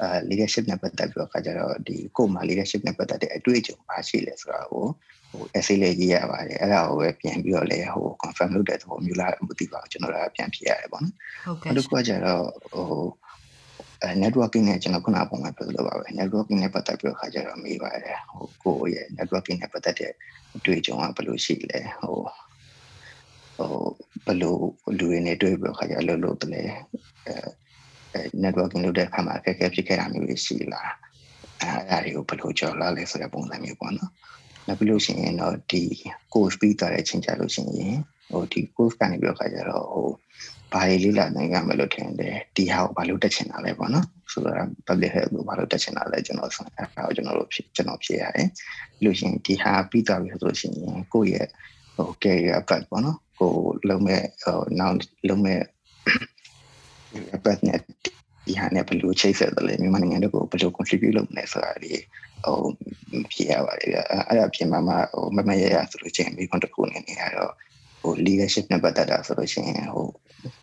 [0.00, 4.86] အဲ leadership နဲ့ပတ်သက်ပြီးတော့ခါကျတော့ဒီကိုမှာ leadership နဲ့ပတ်သက်တဲ့အတွေ့အကြုံပါရှိလဲဆိုတာကို
[5.34, 11.14] ဟို essay လေးရေးရပါတယ်အဲ့ဒါကိုပဲပြန်ပြီးတော့လည်းဟို confirm လုပ်တဲ့သဘောမျိုးလားမသိပါဘူးကျွန်တော်လည်းပြန်ဖြေရတယ်ပေါ့နော်
[11.44, 13.04] ဟုတ်ကဲ့အဲ့ဒီကကျတော့ဟို
[14.02, 20.12] အဲ networking နဲ့ကျွန်တော်ခုနကပုံမှန်ပြောလို့ပါပဲ networking နဲ့ပတ်သက်ပြီးတော့ခါကျတော့မေးပါတယ်ဟိုကိုရဲ့ networking နဲ့ပတ်သက်တဲ့
[20.56, 22.18] အတွေ့အကြုံကဘယ်လိုရှိလဲဟို
[23.56, 23.72] ဟို
[24.26, 24.54] ဘယ်လို
[24.98, 26.70] လူတွေနဲ့တွေ့ပြီးတော့ခါကျအလုပ်လုပ်တယ်
[27.26, 27.34] အဲ
[28.44, 30.92] networking လုပ်တဲ့အခါမှာအခက်အခဲဖြစ်ခဲ့တာမျိုးတွေရှိလား
[31.62, 34.10] အဲအဲ့ဒါတွေကိုဘယ်လိုကျော်လာလဲဆိုတဲ့ပုံစံမျိုးပေါ့နော်
[34.66, 35.82] နောက်ပြီးလို့ရှိရင်တော့ဒီ
[36.32, 37.96] course ပြီးသွားတဲ့အချိန်ကြလို့ရှိရင်
[38.30, 40.08] ဟိုဒီ course ကနေပြီးတော့ခါကျတော့ဟို
[40.72, 48.48] ဘာတွေလေးလာနိုင်ရမယ်လို့ထင်တယ်ဒီဟာကိုဘာလို့တက်ချင်တာလဲပေါ့နော်ဆိုတော့ public health ကိုဘာလို့တက်ချင်တာလဲကျွန်တော်ဆိုအဲ့ဒါကိုကျွန်တော်တို့ဖြစ်ကျွန်တော်ဖြေရတယ်
[48.98, 51.48] ပြီးလို့ရှိရင်ဒီဟာပြီးသွားပြီဆိုလို့ရှိရင်ကိုယ့်ရဲ့
[51.96, 53.52] ဟို career path ပေါ့နော်ကို
[53.88, 54.96] လုံးမဲ့ဟိုနောက်
[55.28, 55.60] လုံးမဲ့
[57.44, 57.78] path နဲ့
[58.46, 61.92] ဒီဟာနဲ့ဘယ်လိုချိတ်ဆက်တယ်လဲမြန်မာနိုင်ငံတို့ကိုဘယ်လို contribute လုပ်မလဲဆိုတာဒီ
[62.44, 62.58] ဟို
[63.32, 67.52] ဖြစ်ရပါတယ်ဗျအဲ့ဒါပြင်မှာမှဟိုမမရရဆိုလို့ချင်းမိခွန်းတစ်ခုအနေနဲ့ကတော့
[68.00, 70.06] ဟို leadership နဲ့ပတ်သက်တာဆိုလို့ရှိရင်ဟို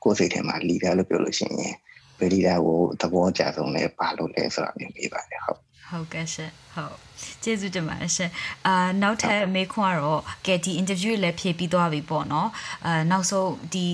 [0.03, 1.75] ကိုယ်စိတ်ထဲမှာ leader လို့ပြောလို့ရှိရင်
[2.19, 6.95] ဘယ် leader ကိုသဘောကျဆုံးလဲပါလို့လဲဆိုတာမျိုးပြပါတယ်ဟုတ်ဟုတ်ကဲ့ရှင်ဟုတ်
[7.43, 8.31] ကျေးဇူးတင်ပါတယ်ရှင်
[8.67, 12.49] အာနောက်ထပ်မေးခွန်းကတော့ကဲဒီ interview လည်းဖြည့်ပြီးသွားပြီပေါ့နော်
[12.85, 13.85] အာနောက်ဆုံးဒီ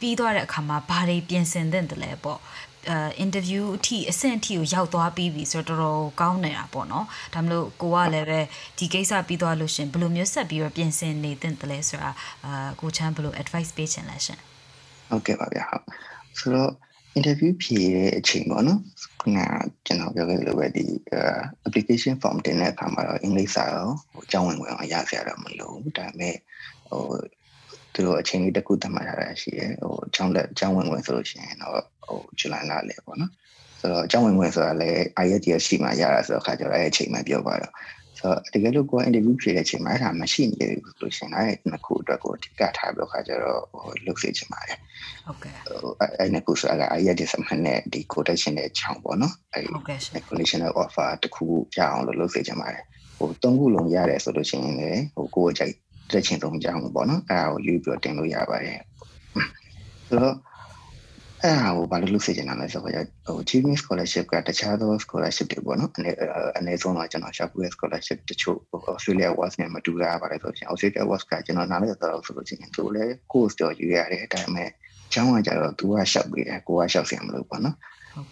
[0.00, 2.38] ပြီးသွားတဲ့အခါမှာဘာတွေပြင်ဆင်သင့်တယ်လဲပေါ့
[2.90, 8.40] အဲ interview အထိအဆင့်အထိကိုရောက်သွားပြီးပြီဆိုတော့တော်တော်ကောင်းနေတာပေါ့နော်ဒါမလို့ကိုကလည်းပဲ
[8.78, 12.10] ဒီကိစ္စပြီးသွားလို့ရှင်ဘယ်လိုမျိုးဆက်ပြီးတော့ပြင်ဆင်နေသင့်တယ်လဲဆိုတာ
[12.44, 14.38] အာကိုချမ်းဘယ်လို advice ပေးချင်လဲရှင်
[15.08, 15.84] ဟုတ်ကဲ့ပါဗျာဟုတ်
[16.38, 16.72] ဆိုတော့
[17.18, 18.80] interview ဖြေတဲ့အချိန်ပေါ့နော်
[19.20, 19.48] ခုနက
[19.86, 20.84] ကျွန်တော်ပြောခဲ့လို့ပဲဒီ
[21.66, 26.36] application form တင်တဲ့အခါမှာတော့အင်္ဂလိပ်စာရောဟိုအကြောင်းဝင်ဝင်အောင်ရစရာတော့မလိုဘူးဒါပေမဲ့
[26.88, 27.02] ဟို
[27.96, 31.74] သူတို့အချိန်လေးတစ်ခုသတ်မှတ်ထားတာရှိတယ်ဟိုအကြောင်းလက်အကြောင်းဝင်ဝင်ဆိုလို့ရှိရင်တော့
[32.06, 33.30] ဟိုဇူလိုင်လလေပေါ့နော်
[33.80, 37.72] ဆိုတော့အကြောင်းဝင်ဝင်ဆိုတာလည်း IELTS ရှိမှရတာဆိုတော့ခါကြတော့အဲ့အချိန်မှပြောပါတော့
[38.18, 44.78] ဆိုတော့တကယ်လို့ကိုယ် interview ဖြေတဲ့အချိန်မှာအဲ့ဒါမရှိနေဘူးဆိုလို့ရှိရင်အဲ့နှစ်ခုအတွက်ကိုအဓိကထားပြီးခါကြတော့ဟိုလုပ်စေချင်ပါတယ်
[45.26, 51.44] ဟုတ်ကဲ့ဟိုအဲ့နှစ်ခုဆိုတာ IELTS မှတ်နဲ့ဒီ quotation နဲ့ချောင်းပေါ့နော်အဲ့ဟုတ်ကဲ့ conditional offer တစ်ခု
[51.76, 52.84] ရအောင်လို့လုပ်စေချင်ပါတယ်
[53.18, 55.74] ဟိုသုံးခုလုံးရတယ်ဆိုလို့ရှိရင်လည်းဟိုကိုယ်ကြိုက်
[56.10, 58.78] တက်ချင်ဆုံးကြောင်းပေါ့နော်အဲ့ဒါကိုယူပြီးတော့တင်လို့ရပါတယ်
[60.08, 60.36] ဆိုတော့
[61.42, 66.10] အဲ့ဒါကိုဘာလို့လုပ်စေချင်တာလဲဆိုတော့ဟို achievement scholarship ကတခြားသော scholarship တွေပေါ့နော်အနေ
[66.58, 68.58] အနေဆုံးတော့ကျွန်တော် Shopware scholarship တချို့
[68.94, 74.70] Australia Awards နဲ့မတူတာပါတယ်ဆိုရင် Australia Awards ကကျွန်တော်နားလည်တော့ဆိုလို့ရှိရင်သူလည်း course တော့ယူရတယ်ဒါပေမဲ့
[75.12, 77.76] ကျောင်းကကြတော့သူကရှောက်ပြီးတယ်ကိုကရှောက်ဆင်မလို့ပေါ့နော်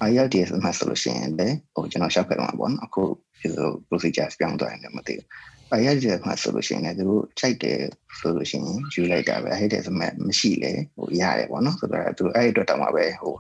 [0.09, 3.03] IELTS မှာဆိုလို့ရှိရင်လည်းဟိုကျွန်တော်ရှောက်ခဲ့တော့မှာပေါ့နော်အခု
[3.41, 3.49] ဒီ
[3.89, 5.27] procedure ပြောင်းသွားရင်လည်းမသိဘူး
[5.73, 7.81] အရက်ကျမှာဆိုလို့ရှိရင်လည်းသူတို့ကြိုက်တယ်
[8.19, 13.35] ဆိုလို့ရှိရင်ယူလိုက်တာပဲဟဲ့တယ်ဆိုမှမရှိလေဟိုရတယ်ပေါ့နော်ဆိုတော့သူအဲ့အတွက်တောင်မှပဲဟို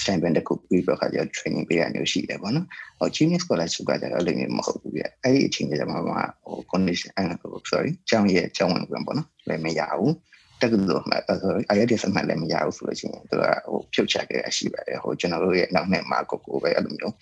[0.00, 2.66] stipend တစ်ခုပြီးတော့ခါကျ training ပေးရမျိုးရှိတယ်ပေါ့နော်
[2.98, 6.12] ဟို genius scholarship ကကြတော့အဲ့လိုမျိုးမဟုတ်ဘူးပြအဲ့ဒီအချိန်ကျမှမှ
[6.44, 10.14] ဟို condition အဲ့ဟို sorry ကျောင်းရဲ့ကျောင်းဝင်ပြန်ပေါ့နော်လည်းမရဘူး
[10.60, 17.14] တက္ကသိုလ်မှာ sorry IELTS မှလည်းမရဘူးဆိုလို့ရှိရင်သူကဟိုဖြုတ်ချခဲ့ရရှိပါတယ်ဟိုကျွန်တော်တို့ရဲ့နောက်နဲ့မှာကိုကိုပဲအဲ့လိုမျိုး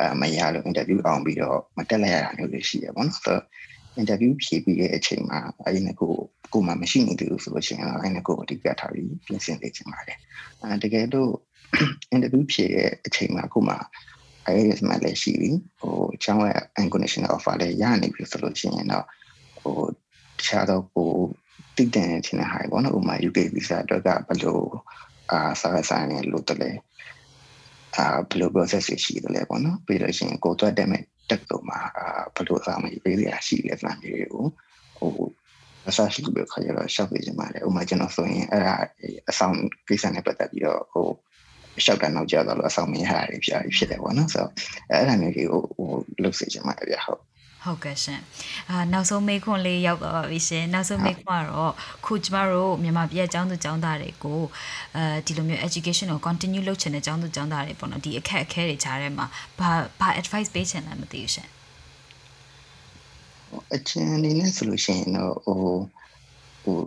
[0.00, 3.42] အဲမရလို့ interview အောင်ပြီးတော့မတက်လိုက်ရတာမျိုးတွေရှိရပေါ့နော်ဆိုတော့
[4.00, 6.08] interview ဖြေပြီးတဲ့အချိန်မှာအဲဒီနှစ်ခု
[6.52, 10.18] ကိုမှမရှိနေသေးဘူးဆိုလို့ရှိရင်အဲဒီနှစ်ခုအဓိကထားပြီးပြင်ဆင်နေချင်ပါတယ်
[10.62, 11.32] အဲတကယ်လို့
[12.14, 13.76] interview ဖြေတဲ့အချိန်မှာခုမှ
[14.52, 19.06] IELTS မှလည်းရှိပြီဟိုချောင်းရဲ့ unconditional offer လည်းရနေပြီဆိုလို့ရှိရင်တော့
[19.62, 19.78] ဟို
[20.38, 21.10] တခြားတော့ကို
[21.76, 24.58] တည်တဲ့ချင်တဲ့ဟာပေါ့နော်ဥပမာ UK visa အတွက်ကဘယ်လို
[25.30, 26.70] အာစာဆိုင်နေလို့တလဲ
[27.96, 34.44] အာဘယ်လို process တွေရှိသလဲပေါ့နော်ပြီးလို့ရှိရင်ကိုယ်သွားတက်မဲ့ တက်တော့မှာအာဘယ်လိုအစားမပေးရရှိလဲဆိုတာမျိုးတွေကို
[34.98, 35.12] ဟို
[35.88, 38.74] အစားရှိပြီးခါရတော့ရှောက်ပြခြင်းပါတယ်ဥပမာကျွန်တော်ဆိုရင်အဲ့ဒါ
[39.30, 39.56] အဆောင်
[39.88, 41.06] ကိစ္စနဲ့ပတ်သက်ပြီးတော့ဟို
[41.84, 44.52] ရှောက်တာနောက်ကျတော့လို့အဆောင်မရတာတွေဖြစ်ဖြစ်တယ်ပေါ့နော်ဆိုတော့
[44.90, 45.88] အဲ့ဒါမျိုးတွေကိုဟို
[46.22, 47.20] လုပ်စေချင်ပါတယ်ဗျဟုတ်
[47.64, 48.20] ဟုတ်ကဲ့ရှင်
[48.70, 51.72] အာနောက်ဆုံးမေးခွန်းလေးရောက်သွားပါပြီရှင်နောက်ဆုံးမေးခွန်းကတော့
[52.04, 54.40] ခုကျမတို့မြန်မာပြည်အကြောင်းသူကျောင်းသားတွေကို
[54.96, 59.26] အဲဒီလိုမျိုး education ကို continue လုပ်ချင်တဲ့ကျောင်းသူကျောင်းသားတွေပေါ့နော်ဒီအခက်အခဲတွေကြားထဲမှာ
[59.58, 61.48] ဘာဘာ advice ပေးချင်လဲမသိဘူးရှင်
[63.74, 65.60] အချင်းအနေနဲ့ဆိုလို့ရှိရင်တော့ဟို
[66.64, 66.78] ဟို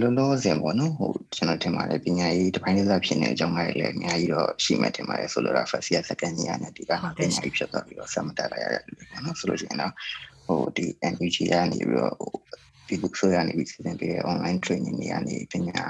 [0.00, 9.92] လောလောဆယ်ပေါ့နော်ဟိုကျွန်တော်ထင်ပါတယ်ပညာရေးတစ်ပိုင်းတစ်စားဖြစ်နေတဲ့အကြောင်းအရာတွေလည်းအများကြီးတော့ရှိမှထင်ပါတယ်ဆိုလိုတာ first year second year နဲ့ဒီကပညာရေးဖြစ်သွားပြီးတော့ဆက်မတက်လာရရတယ်ပေါ့နော်ဆိုလို့ရှိရင်တော့
[10.46, 12.32] ဟိုဒီ NUG ကနေပြီးတော့ဟို
[12.88, 15.84] ဒီ book ဆိုရနေပြီးစီစဉ်ပေးတဲ့ online training တွေကနေပညာ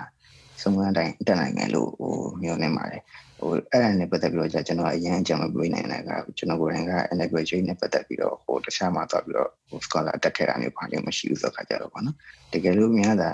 [0.62, 3.02] စုံစမ်းတိုင်းတက်နိုင်မယ်လို့ဟိုမျိုးနေပါတယ်
[3.40, 12.16] ဟိုအဲ့ဒါနဲ့ပတ်သက်ပြီးတော့ကျွန်တော်အရင်အကြံမပေးနိုင်တဲ့ကကျွန်တော်ကိုယ်တိုင်က undergraduate နဲ့ပတ်သက်ပြီးတော့ဟိုတခြားမှာသွားပြီးတော့ဟို scholar တက်ခဲ့တာမျိုးဘာလို့မရှိဘူးဆိုတော့ခါကြတော့ပေါ့နော်
[12.52, 13.30] တကယ်လို့များတာ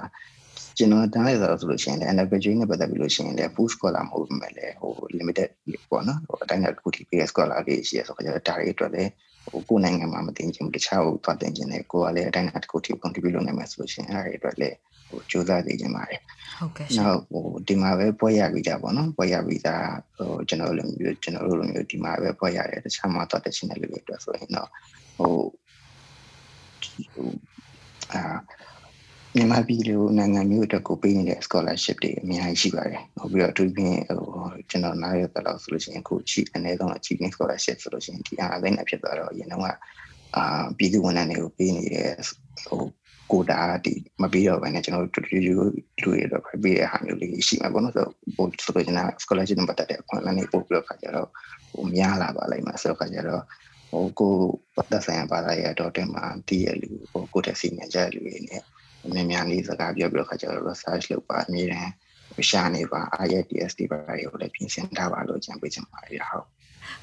[0.76, 5.48] ကျွန်တော်တန်းလိုက်ဆိုလို့ရှိရင်လည်း undergraduate နဲ့ပတ်သက်ပြီးလို့ရှိရင်လည်း full scholar မဟုတ်ဘူးမဲ့လည်းဟို limited
[5.90, 9.10] ပေါ့နော်ဟိုအတိုင်းတစ်ခုထိ PS scholar လေးရှိရဆိုတော့ဒါတွေအတွက်လည်း
[9.52, 14.76] ဟိုကိုယ်နိုင်ငံမှာမတင်ချင်ဘူးတခြားဟိုသွားတင်ချင်တယ်ကိုကလည်းအတိုင်းတစ်ခုထိ contribute လုပ်နိုင်မယ်ဆိုလို့ရှိရင်အဲ့ဒါတွေအတွက်လည်း
[15.08, 16.20] ဟိုကြိုးစားနေကြပါတယ်
[16.58, 24.68] ဟုတ်ကဲ့နောက်ဟိုဒီမှာပဲပွဲရပြီးကြပါတော့ပွဲရပြီးသားဟိုကျွန်တော်လိုမျိုးကျွန်တော်တို့လိုမျိုးဒီမှာပဲပွဲရတယ်တခြားမှာသွားတက်ချင်တဲ့လူတွေအတွက်ဆိုရင်တော့
[25.16, 25.34] ဟို
[28.12, 28.22] အာ
[29.37, 34.29] မြန်မာပြည်လိုနိုင်ငံမျိုးအတွက်ကိုပေးနေတဲ့ scholarship တွေအများကြီးရှိပါတယ်။နောက်ပြီးတော့အထူးဖြင့်ဟို
[34.70, 39.62] ကျွန်တော်နားရတဲ့လောက်ဆိုလို့ရှိရင်အခုချီအနည်းဆုံး achieving scholarship ဆိုလို့ရှိရင်ဒီအားသိနေဖြစ်သွားတော့အရင်တော့
[40.37, 40.44] အာ
[40.79, 42.11] ပြည်သူဝန်ထမ်းတွေကိုပေးနေတဲ့
[42.66, 42.83] ဟို
[43.33, 45.55] ကိုတာဒီမပြီးတော့ဘဲနဲ့ကျွန်တော်တို့တူတူလူ
[46.05, 48.12] တွေတော့ပေးတဲ့ဟာမျိုးလေးရှိမှာပေါ့နော်ဆိုတော့
[48.64, 51.29] ဆိုတော့ကျွန်တော် scholarship နဲ့ပတ်သက်တဲ့အခွင့်အလမ်းတွေပို့ပြီးတော့ခါကြတော့
[51.73, 53.42] ဟိုများလာပါလိမ့်မယ်ဆိုတော့ခါကြတော့
[53.90, 54.35] ဟိုကို
[54.77, 58.62] ပတ်သက်ဆိုင်ရာဘာသာရေးတော့တင်မှာတည်ရလူဟိုကိုတက်စီနေကြလူတွေနဲ့
[59.12, 61.90] များများလေးစကားပြောပြီးတော့ခါကျတော့ research လုပ်ပါအမြဲတမ်း
[62.51, 66.47] ရှာနေပါ IELTS တွေပါတွေကိုလည်းပြင်ဆင်ထားပါလို့ကြံပေးချင်ပါတယ်ဟုတ်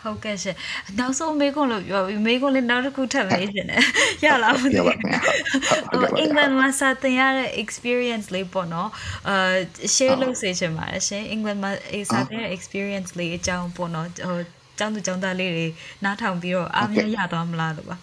[0.02, 0.56] ဟုတ်ကဲ့ရှင်
[1.00, 3.84] နောက်ဆုံးမေးခွန်းလို့ပြောပြီးမေးခွန်းလေးနောက်တစ်ခုထပ်မေးရှင်တယ်
[4.26, 4.98] ရလားမသိဘူး
[6.20, 8.90] အင်္ဂလန်မှာစာသင်ရတဲ့ experience လေးပေါ့နော်
[9.28, 9.56] အာ
[9.96, 11.72] share လုပ်စေချင်ပါတယ်ရှင်အင်္ဂလန်မှာ
[12.12, 14.40] စာသင်ရတဲ့ experience လေးအကြောင်းပေါ့နော်ဟို
[14.78, 15.68] ကျောင်းသူကျောင်းသားလေးတွေ
[16.04, 17.98] နားထောင်ပြီးတော့အားမရသွားမလားလို့ပါ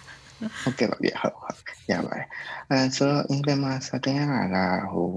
[0.62, 1.56] ဟုတ်ကဲ့ပါဗျဟုတ်ဟုတ်
[1.92, 2.26] ရပါတယ်
[2.70, 4.20] အဲဆိုတော့အင်္ဂလန်မှာစတင်ရ
[4.54, 5.08] တာကဟို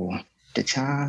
[0.55, 1.01] တခြား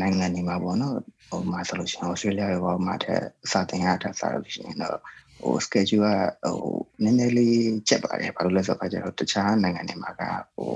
[0.00, 0.96] နိုင်ငံတွေမှာပေါ့နော်
[1.28, 4.98] ဟိုမှာဆိုလို့ရှိရင် Australia ရောမှာတဲ့စတင်ရတာဆိုလို့ရှိရင်တော့
[5.42, 6.04] ဟို schedule
[6.42, 10.22] ကဟိုနည်းနည်းလေးကျက်ပါတယ်ဘာလို့လဲဆိုတော့ကျတော့တခြားနိုင်ငံတွေမှာက
[10.54, 10.70] ဟို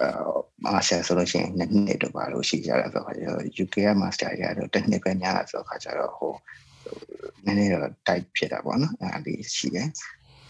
[0.00, 0.08] အာ
[0.64, 6.32] မာစတာဆိုလို့ရှိရင်နှစ်နှစ်တော့ပါလို့ရှိကြတယ်ဆိုတော့ UK က master ရတော့တစ်နှစ်ပဲများလာဆိုတော့ခါကျတော့ဟို
[7.44, 9.88] နည်းနည်းတော့ type ဖြစ်တာပေါ့နော်အဲ့ဒီရှိတယ်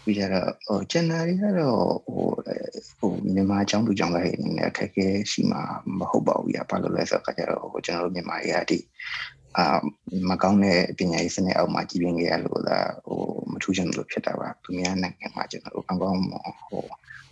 [0.05, 2.27] ပြီးကြတော့ဟိုကျန်တာတွေကတော့ဟို
[2.99, 5.61] ဟိုမြန်မာအကြောင်းသူကြောင့်လည်းအနေနဲ့အခက်အခဲရှိမှာ
[5.99, 8.79] မဟုတ်ပါဘူးပြဘာလို့လဲဆိုတော့ကြတော့ဟိုကျွန်တော်တို့မြန်မာတွေကဒီ
[9.57, 9.65] အာ
[10.29, 16.83] မကောင်းတဲ့ပညာရေးစနစ်အောက်မှာကြီးပြင်းခဲ့ရလို့သာဟိုမထူးချင်လို့ဖြစ်တာပါသူများနိုင်ငံမှာကျွန်တော်တို့ကောင်းကောင်းဟို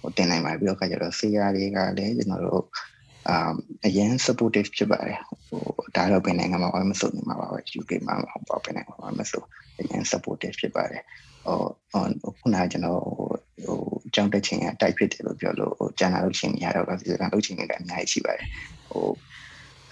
[0.02, 2.66] ဟိုတင်နိုင်ပါပြီးတော့ကြတော့ဆေးရတွေကလည်းကျွန်တော်တို့
[3.30, 3.54] အာ
[3.86, 5.62] အရင် supportive ဖြစ်ပါတယ်ဟို
[5.96, 9.44] ဒါတော့ဘယ်နိုင်ငံမှာမဆိုနေမှာပါပဲ UK မှာမဟုတ်ပါဘယ်နိုင်ငံမှာမဆို
[9.80, 11.04] အရင် supportive ဖြစ်ပါတယ်
[11.46, 11.60] ဟို
[12.40, 13.28] ခုနကကျွန်တော်ဟို
[13.66, 13.80] ဟို
[14.14, 18.48] ကြောင်းတက်ခြင်းကတိုက်ဖြစ်တယ်လို့ပြောလို့ဟိုကျန်တာလို့ချင်းရတော့ကဒီစကားလုပ်ခြင်းတွေလည်းအများကြီးရှိပါတယ်
[18.90, 19.06] ဟို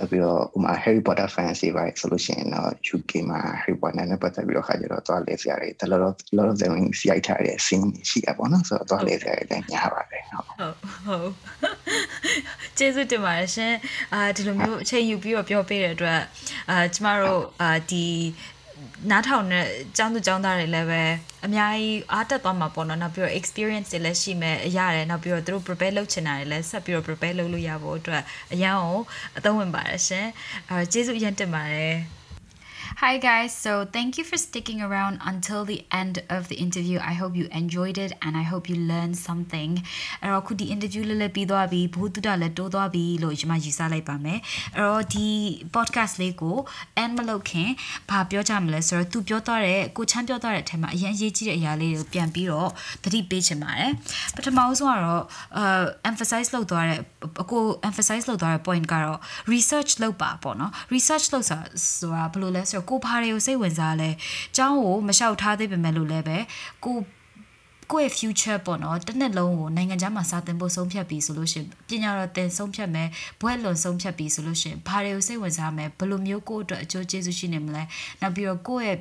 [0.10, 11.32] ပြီးတော့ဥမာ Harry Potter fans တွေပါဆိုလို့ရှိရင်တော့ UK မှာ Harry Potter နဲ့ပတ်သက်ပြီးတော့ခါကြတော့သွားလေဆရာတွေတလောလောလောလောဆယ်ဝင်စီရိုက်ထားတဲ့ scene ရှိတာပေါ့နော်ဆိုတော့သွားလေဆရာတွေလည်းညားပါတယ်ဟုတ်ဟုတ်ဟုတ်
[12.78, 13.74] ကျေးဇူးတင်ပါတယ်ရှင်
[14.14, 16.20] အာဒီလိုမျိုးအချိန်ယူပြီးတော့ပြောပေးတဲ့အတွက်
[16.70, 18.08] အာကျမတို့အာဒီ
[19.10, 19.66] နားထောင်တဲ့
[19.98, 21.04] ကျောင်းသူကျောင်းသားတွေလည်းပဲ
[21.46, 29.00] အများကြီးအားတက်သွားမှာပေါ့နော်နောက်ပြီးတော့ experience တွေလည်းရှိမယ်ရတယ်နောက်ပြီးတော့သူတို့ prepare လုပ်ချင်တာတွေလည်းဆက်ပြီးတော့ prepare လုပ်လို့ရဖို့အတွက်အရန်ကို
[29.38, 30.28] အသုံးဝင်ပါတယ်ရှင်
[30.70, 31.96] အဲကျေးဇူးအရင်တင်ပါတယ်
[33.03, 36.99] Hi guys, so thank you for sticking around until the end of the interview.
[36.99, 39.71] I hope you enjoyed it and I hope you learned something.
[40.23, 44.39] အဲ့တော့ခုဒီ interview လေးလေးပြီးသွားပြီဘုသူတလည်းတိုးသွားပြီလို့ကျွန်မယူဆလိုက်ပါမယ်။
[44.77, 45.29] အဲ့တော့ဒီ
[45.75, 46.57] podcast လေးကို
[47.03, 47.69] end မလုပ်ခင်
[48.11, 52.71] ဘာပြောကြမလဲဆိုတော့သူပြောသွားတဲ့ကိုချမ်းပြောသွားတဲ့အထက်မှာအရင်ရေးကြည့်တဲ့အရာလေးကိုပြန်ပြီးတော့
[53.05, 53.91] သတိပေးချင်ပါတယ်။
[54.37, 55.25] ပထမဆုံးကတော့
[55.59, 56.99] အာ emphasize လုပ်သွားတဲ့
[57.43, 59.19] အကို emphasize လုပ်သွားတဲ့ point ကတော့
[59.53, 61.59] research လုပ်ပါပေါ့နော်။ research လုပ်ဆို
[62.17, 64.10] တာဘယ်လိုလဲဆို တော့ကိုဘာတွေကိုစိတ်ဝင်စားလဲ
[64.58, 66.38] ကျောင်းကိုမလျှောက်ထားသေးပေမဲ့လို့လည်းပဲ
[66.86, 66.98] ကို
[67.92, 73.08] ကိုယ့်ရဲ့ future ပေါ့နော်တစ်နှစ်လုံးကိုနိုင်ငံခြားမှာစာသင်ဖို့ဆုံးဖြတ်ပြီးဆိုလို့ရှင်ပညာတော်သင်ဆုံးဖြတ်မယ်
[73.42, 77.84] ဘွဲ့လွန်ဆုံးဖြတ်ပြီးဆိုလို့ရှင်ဘာတွေကိုစိတ်ဝင်စားမယ်ဘယ်လိုမျိုးကိုယ့်အတွက်အကျိုးကျေးဇူးရှိနေမလဲ
[78.22, 79.00] နောက်ပြီးတော့ကိုယ့်ရဲ့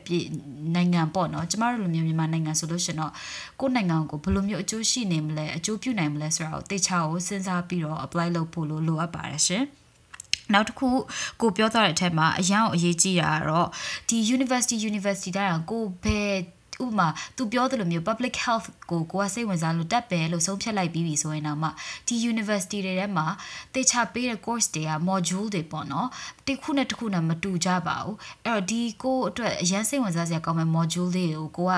[0.75, 3.13] နိုင်ငံပေါ့နော်ကျမတို့လိုမျိုးမြန်မာနိုင်ငံဆိုလို့ရှင်တော့
[3.61, 9.65] ကိုယ့်နိုင်ငံကိုဘယ်လိုမျိုးအကျိုးရှိနေမလဲအကျိုးပြုနိုင်မလဲဆိုတာကိုတေချာကိုစဉ်းစားပြီးတော့ apply လုပ်ဖို့လိုလိုအပ်ပါတယ်ရှင်
[10.55, 10.89] နောက်တစ်ခု
[11.41, 13.69] ကိုပြောသွားတဲ့အထက်မှာအရင်အရေးကြီးတာကတော့
[14.09, 16.35] ဒီ university university တိုင်းကကိုဘယ်
[16.85, 21.69] ဥပမာသူပြောသလိုမျိုး public health ကိုကိုကစိတ်ဝင်စားလို့တက်ပဲလို့ဆုံးဖြတ်လိုက်ပြီးပြီဆိုရင်တော့မှ
[22.07, 23.27] ဒီ university တွေထဲမှာ
[23.75, 26.09] တေချာပေးတဲ့ course တွေက module တွေပေါ့နော်
[26.47, 31.73] တစ်ခုနဲ့တစ်ခုနဲ့မတူကြပါဘူးအဲ့တော့ဒီကိုအတွက်အရင်စိတ်ဝင်စားစရာကောင်းမဲ့ module တွေကိုကိုက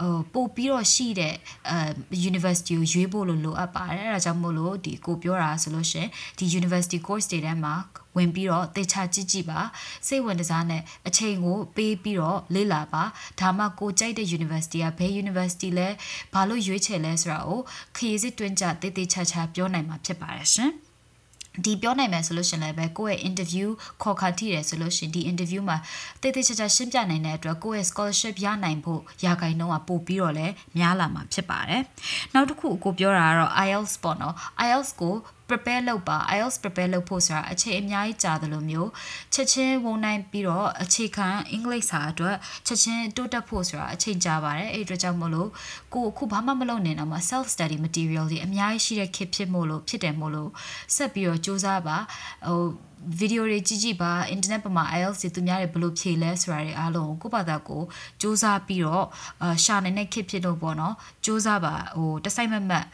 [0.00, 1.34] ဟိုပို့ပြီးတော့ရှိတဲ့
[1.70, 6.06] အဲ university ကိုရွေးဖို့လို့လိုအပ်ပါတယ်အဲ့ဒါကြောင့်မို့လို့ဒီကိုပြောတာဆိုလို့ရှင်
[6.38, 7.74] ဒီ university course တွေထဲမှာ
[8.18, 9.60] ဝင်ပြီးတော့တေချာကြည့်ကြည့်ပါ
[10.06, 13.02] စိတ်ဝင်စားနဲ့အချိန်ကိုပေးပြီးတော့လေ့လာပါ
[13.40, 15.88] ဒါမှကိုကြိုက်တဲ့ university ကဘယ် university လဲ
[16.34, 17.60] ဘာလို့ရွေးချယ်လဲဆိုတာကို
[17.96, 20.72] ခရီးစစ်တွင်းကြတေးသေးချာချာပြောနိုင်မှာဖြစ်ပါတယ်ရှင်
[21.64, 23.68] ဒီပြောနိုင်မယ်ဆိုလို့ရှင်လည်းပဲကိုယ့်ရဲ့ interview
[24.02, 25.78] ခေါ်ခါထိတယ်ဆိုလို့ရှင်ဒီ interview မှာ
[26.22, 31.82] တိတ်တိတ်ချာချာရှင်းပြနိုင်တဲ့အတွက်ကိုယ့်ရဲ့ scholarship ရနိုင်ဖို့ရာခိုင်နှုန်းကပို့ပြီးတော့လည်းများလာမှာဖြစ်ပါတယ်။
[32.34, 34.34] နောက်တစ်ခုကိုပြောတာကတော့ IELTS ပေါ့နော်။
[34.66, 35.14] IELTS ကို
[35.48, 38.90] prepare လုပ်ပါ IELTS prepare လုပ်ဖို့ဆိုတာအချိန်အများကြီးကြာတယ်လို့မျိုး
[39.34, 45.48] ချက်ချင်းဝန်နိုင်ပြီးတော့အခြေခံအင်္ဂလိပ်စာအတွက်ချက်ချင်းတိုးတက်ဖို့ဆိုတာအချိန်ကြာပါတယ်အဲ့အတွက်ကြောင့်မို့လို့
[45.94, 50.50] ကိုအခုဘာမှမလုပ်နေတော့မှ self study material တွေအများကြီးရှိတဲ့ခေတ်ဖြစ်မို့လို့ဖြစ်တယ်မို့လို့
[50.94, 51.96] ဆက်ပြီးတော့စူးစမ်းပါ
[52.48, 52.62] ဟို
[53.18, 57.82] ဗီဒီယိုတွေကြည့်ကြည့်ပါ internet ပေါ်မှာ IELTS တွေသူများတွေဘယ်လိုဖြေလဲဆိုတာတွေအားလုံးကိုကိုယ့်ဘာသာကို
[58.20, 59.06] စူးစမ်းပြီးတော့
[59.42, 62.86] အာရှာနေတဲ့ခေတ်ဖြစ်လို့ပေါ့နော်စူးစမ်းပါဟိုတစိုက်မမတ်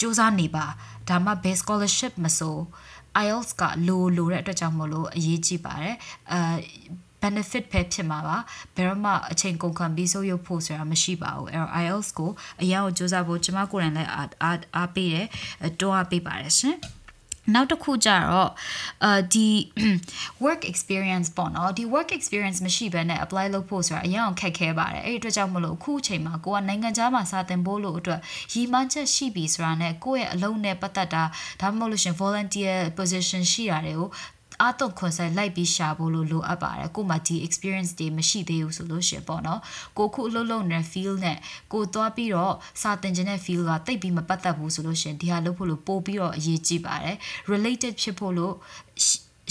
[0.00, 0.66] စူးစမ်းနေပါ
[1.08, 2.56] ဒါမှ base scholarship မဆို
[3.24, 5.96] IELTS ကလိုလိုတဲ့အတွက်ကြောင့်မလို့အရေးကြီးပါတယ်
[6.32, 6.40] အဲ
[7.22, 8.36] benefit ပဲဖြစ်မှာပါ
[8.76, 12.30] ဘယ်တော့မှအချိန်ကုန်ခံပြီးဆိုရုပ်ဖို့ဆိုတာမရှိပါဘူးအဲ့တော့ IELTS ကို
[12.62, 14.28] အရင်ကိုစူးစမ်းဖို့ကျွန်မကိုယ်တိုင်လည်းအား
[14.76, 15.26] အားပေးတယ်
[15.80, 16.76] တွန်းအားပေးပါတယ်ရှင်
[17.54, 18.50] နောက်တစ်ခုကြတော့
[19.04, 19.48] အာဒီ
[20.44, 28.20] work experience ပေါ့နော်ဒီ work experience မရှိဘဲနဲ့ apply လုပ်ဖို့ဆိုတာအရင်အောင်ခက်ခဲပါတယ်အဲ့ဒီအတွက်ကြောင့်မလို့အခုအချိန်မှာကိုကနိုင်ငံခြားမှာစာသင်ဖို့လို့အတွက်
[28.52, 31.24] ရည်မှန်းချက်ရှိပြီဆိုတာနဲ့ကိုယ့်ရဲ့အလုပ်နဲ့ပတ်သက်တာ
[31.60, 34.08] ဒါမှမဟုတ်လို့ရှင် volunteer position ရှိတာတွေကို
[34.62, 39.60] အားတော့ခွန်ဆိုင်လိုက်ပြီးရှာဖို့လို့လိုအပ်ပါတယ်ကိုမှဒီ experience တွေမရှိသေးဘူးဆိုလို့ရှင်ပေါ့နော်
[39.98, 41.38] ကိုခုအလုပ်လုပ်နေတဲ့ feel နဲ့
[41.72, 47.16] ကိုသွားပြီးတော့စာသင်ခြင်းတဲ့ feel ကတိတ်ပြီးမပတ်သက်ဘူးဆိုလို့ရှင်ဒီဟာလုပ်ဖို့လို့ပို့ပြီးတော့အရေးကြီးပါတယ်
[47.52, 48.54] related ဖြစ်ဖို့လို့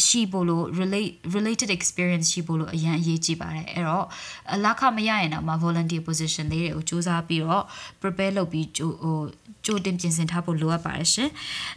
[0.07, 4.05] ရှိဖို့လို့ relate related experience ရှိဖို့လို့အရင်အရေးကြီးပါတယ်အဲ့တော့
[4.53, 7.63] အလားခမရရင်တော့မ volunteer position လေးတွေကိုစူးစမ်းပြီးတော့
[8.01, 9.19] prepare လုပ်ပြီးဟို
[9.65, 11.29] ကြိုတင်ပြင်ဆင်ထားဖို့လိုအပ်ပါတယ်ရှင်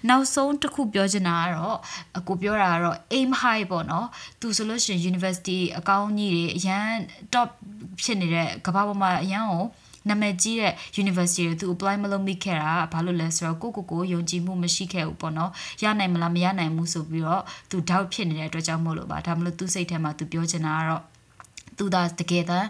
[0.09, 1.79] နောက်ဆုံးတစ်ခုပြောချင်တာကတော့
[2.19, 4.07] အကိုပြောတာကတော့ aim high ပေါ့နော်
[4.41, 6.87] သူဆိုလို့ရှိရင် university အကောင်းကြီးတွေအရန်
[7.35, 7.49] top
[8.03, 9.65] ဖြစ်နေတဲ့ကမ္ဘာပေါ်မှာအရန်ကို
[10.09, 15.51] နာမည်ကြီးတဲ့ university တွေသူ apply မလုပ်မိခဲ့တာဘာလို့လဲဆိုတော့ကိုကိုကိုယုံကြည်မှုမရှိခဲ့ဘူးပေါ့နော်
[15.83, 21.03] ရနိုင်မလားမရနိုင်ဘူးဆိုပြီးတော့သူ doubt ဖြစ်နေတဲ့အတွက်ကြောင့်မို့လို့ပါဒါမှမဟုတ်သူစိတ်ထဲမှာသူပြောချင်တာကတော့
[21.79, 22.69] သူဒါတကယ်တမ်း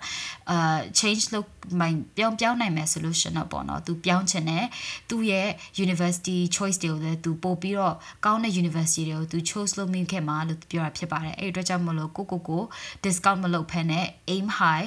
[0.50, 1.48] အာ change လုပ်
[1.80, 4.66] မိုင်ပြောင်းပြောင်းနိုင်မယ် solution တော့ပေါ့နော်သူပြောင်းချင်တယ်
[5.10, 5.48] သူရဲ့
[5.84, 12.62] university choice တွေကိုလည်းသူပို့ပြီးတော့ကောင်းတဲ့ university တွေကိုသူ choose လုပ်မိခဲ့မှာလို့ပြောတာဖြစ်ပါတယ်အဲ့အတွက်ကြောင့်မလို့ကိုကိုကို
[13.04, 14.00] discount မလုပ်ဖ ೇನೆ
[14.34, 14.86] aim high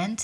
[0.00, 0.18] and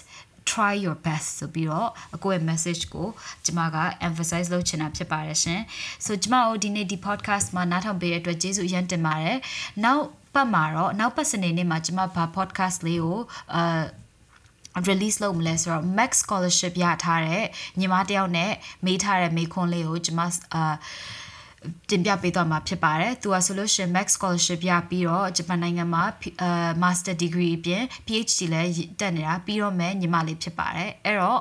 [0.50, 3.08] try your best ဆိုပြီးတော့အကိုရဲ့ message ကို
[3.44, 3.76] ကျမက
[4.08, 5.60] emphasize လုပ်ချင်တာဖြစ်ပါတယ်ရှင်။
[6.04, 9.38] so ကျမတို့ဒီနေ့ဒီ podcast မှာနားထောင်ပေးတဲ့အတွက်ကျေးဇူးအရင်တင်ပါတယ်။
[9.84, 13.18] နောက်ပတ်မှာတော့နောက်ပတ်စနေနေ့မှာကျမဘာ podcast လေးကို
[13.54, 13.84] အာ
[14.88, 17.44] release လုပ်မလဲဆိုတော့ max scholarship ရထားတဲ့
[17.80, 18.52] ညီမတယောက်နဲ့
[18.86, 20.20] မေးထားတဲ့မေးခွန်းလေးကိုကျမ
[20.54, 20.74] အာ
[21.90, 26.04] တင်ပြပေးသွားမှာဖြစ်ပါတယ်။သူကဆိုလို့ရှင် Max Scholarship ရပြီးတော့ဂျပန်နိုင်ငံမှာ
[26.42, 26.50] အဲ
[26.82, 28.70] Master Degree အပြင် PhD လည်း
[29.00, 31.40] တက်နေတာပြီးတော့မဲ့ညီမလေးဖြစ်ပါတယ်။အဲ့တော့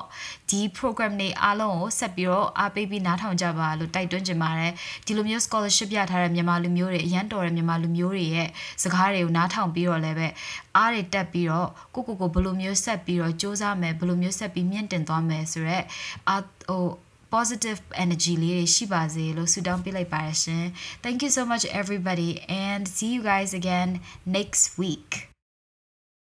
[0.50, 4.72] ဒီ program တွေအားလုံးကိုဆက်ပြီးတော့အားပေးပြီးနားထောင်ကြပါလို့တိုက်တွန်းချင်ပါတယ်။
[5.06, 8.48] ဒီလိုမျိုး scholarship ရထားတဲ့မြန်မာလူမျိုးတွေအရန်တော်တဲ့မြန်မာလူမျိုးတွေရဲ့
[8.82, 10.28] စကားတွေကိုနားထောင်ပြီးတော့လည်းပဲ
[10.76, 15.84] အားတွေတက်ပြီးတော့ကိုကိုကိုဘယ်လိုမျိုးဆက်ပြီးတော့စူးစမ်းမယ်ဘယ်လိုမျိုးဆက်ပြီးမြင့်တင်သွားမယ်ဆိုတော့
[16.28, 16.36] အာ
[16.68, 16.84] ဟို
[17.35, 20.65] positive energy လေးတွေရှိပါစေလို့ဆုတောင်းပေးလိုက်ပါတယ်ရှင်
[21.03, 22.29] Thank you so much everybody
[22.67, 23.89] and see you guys again
[24.37, 25.09] next week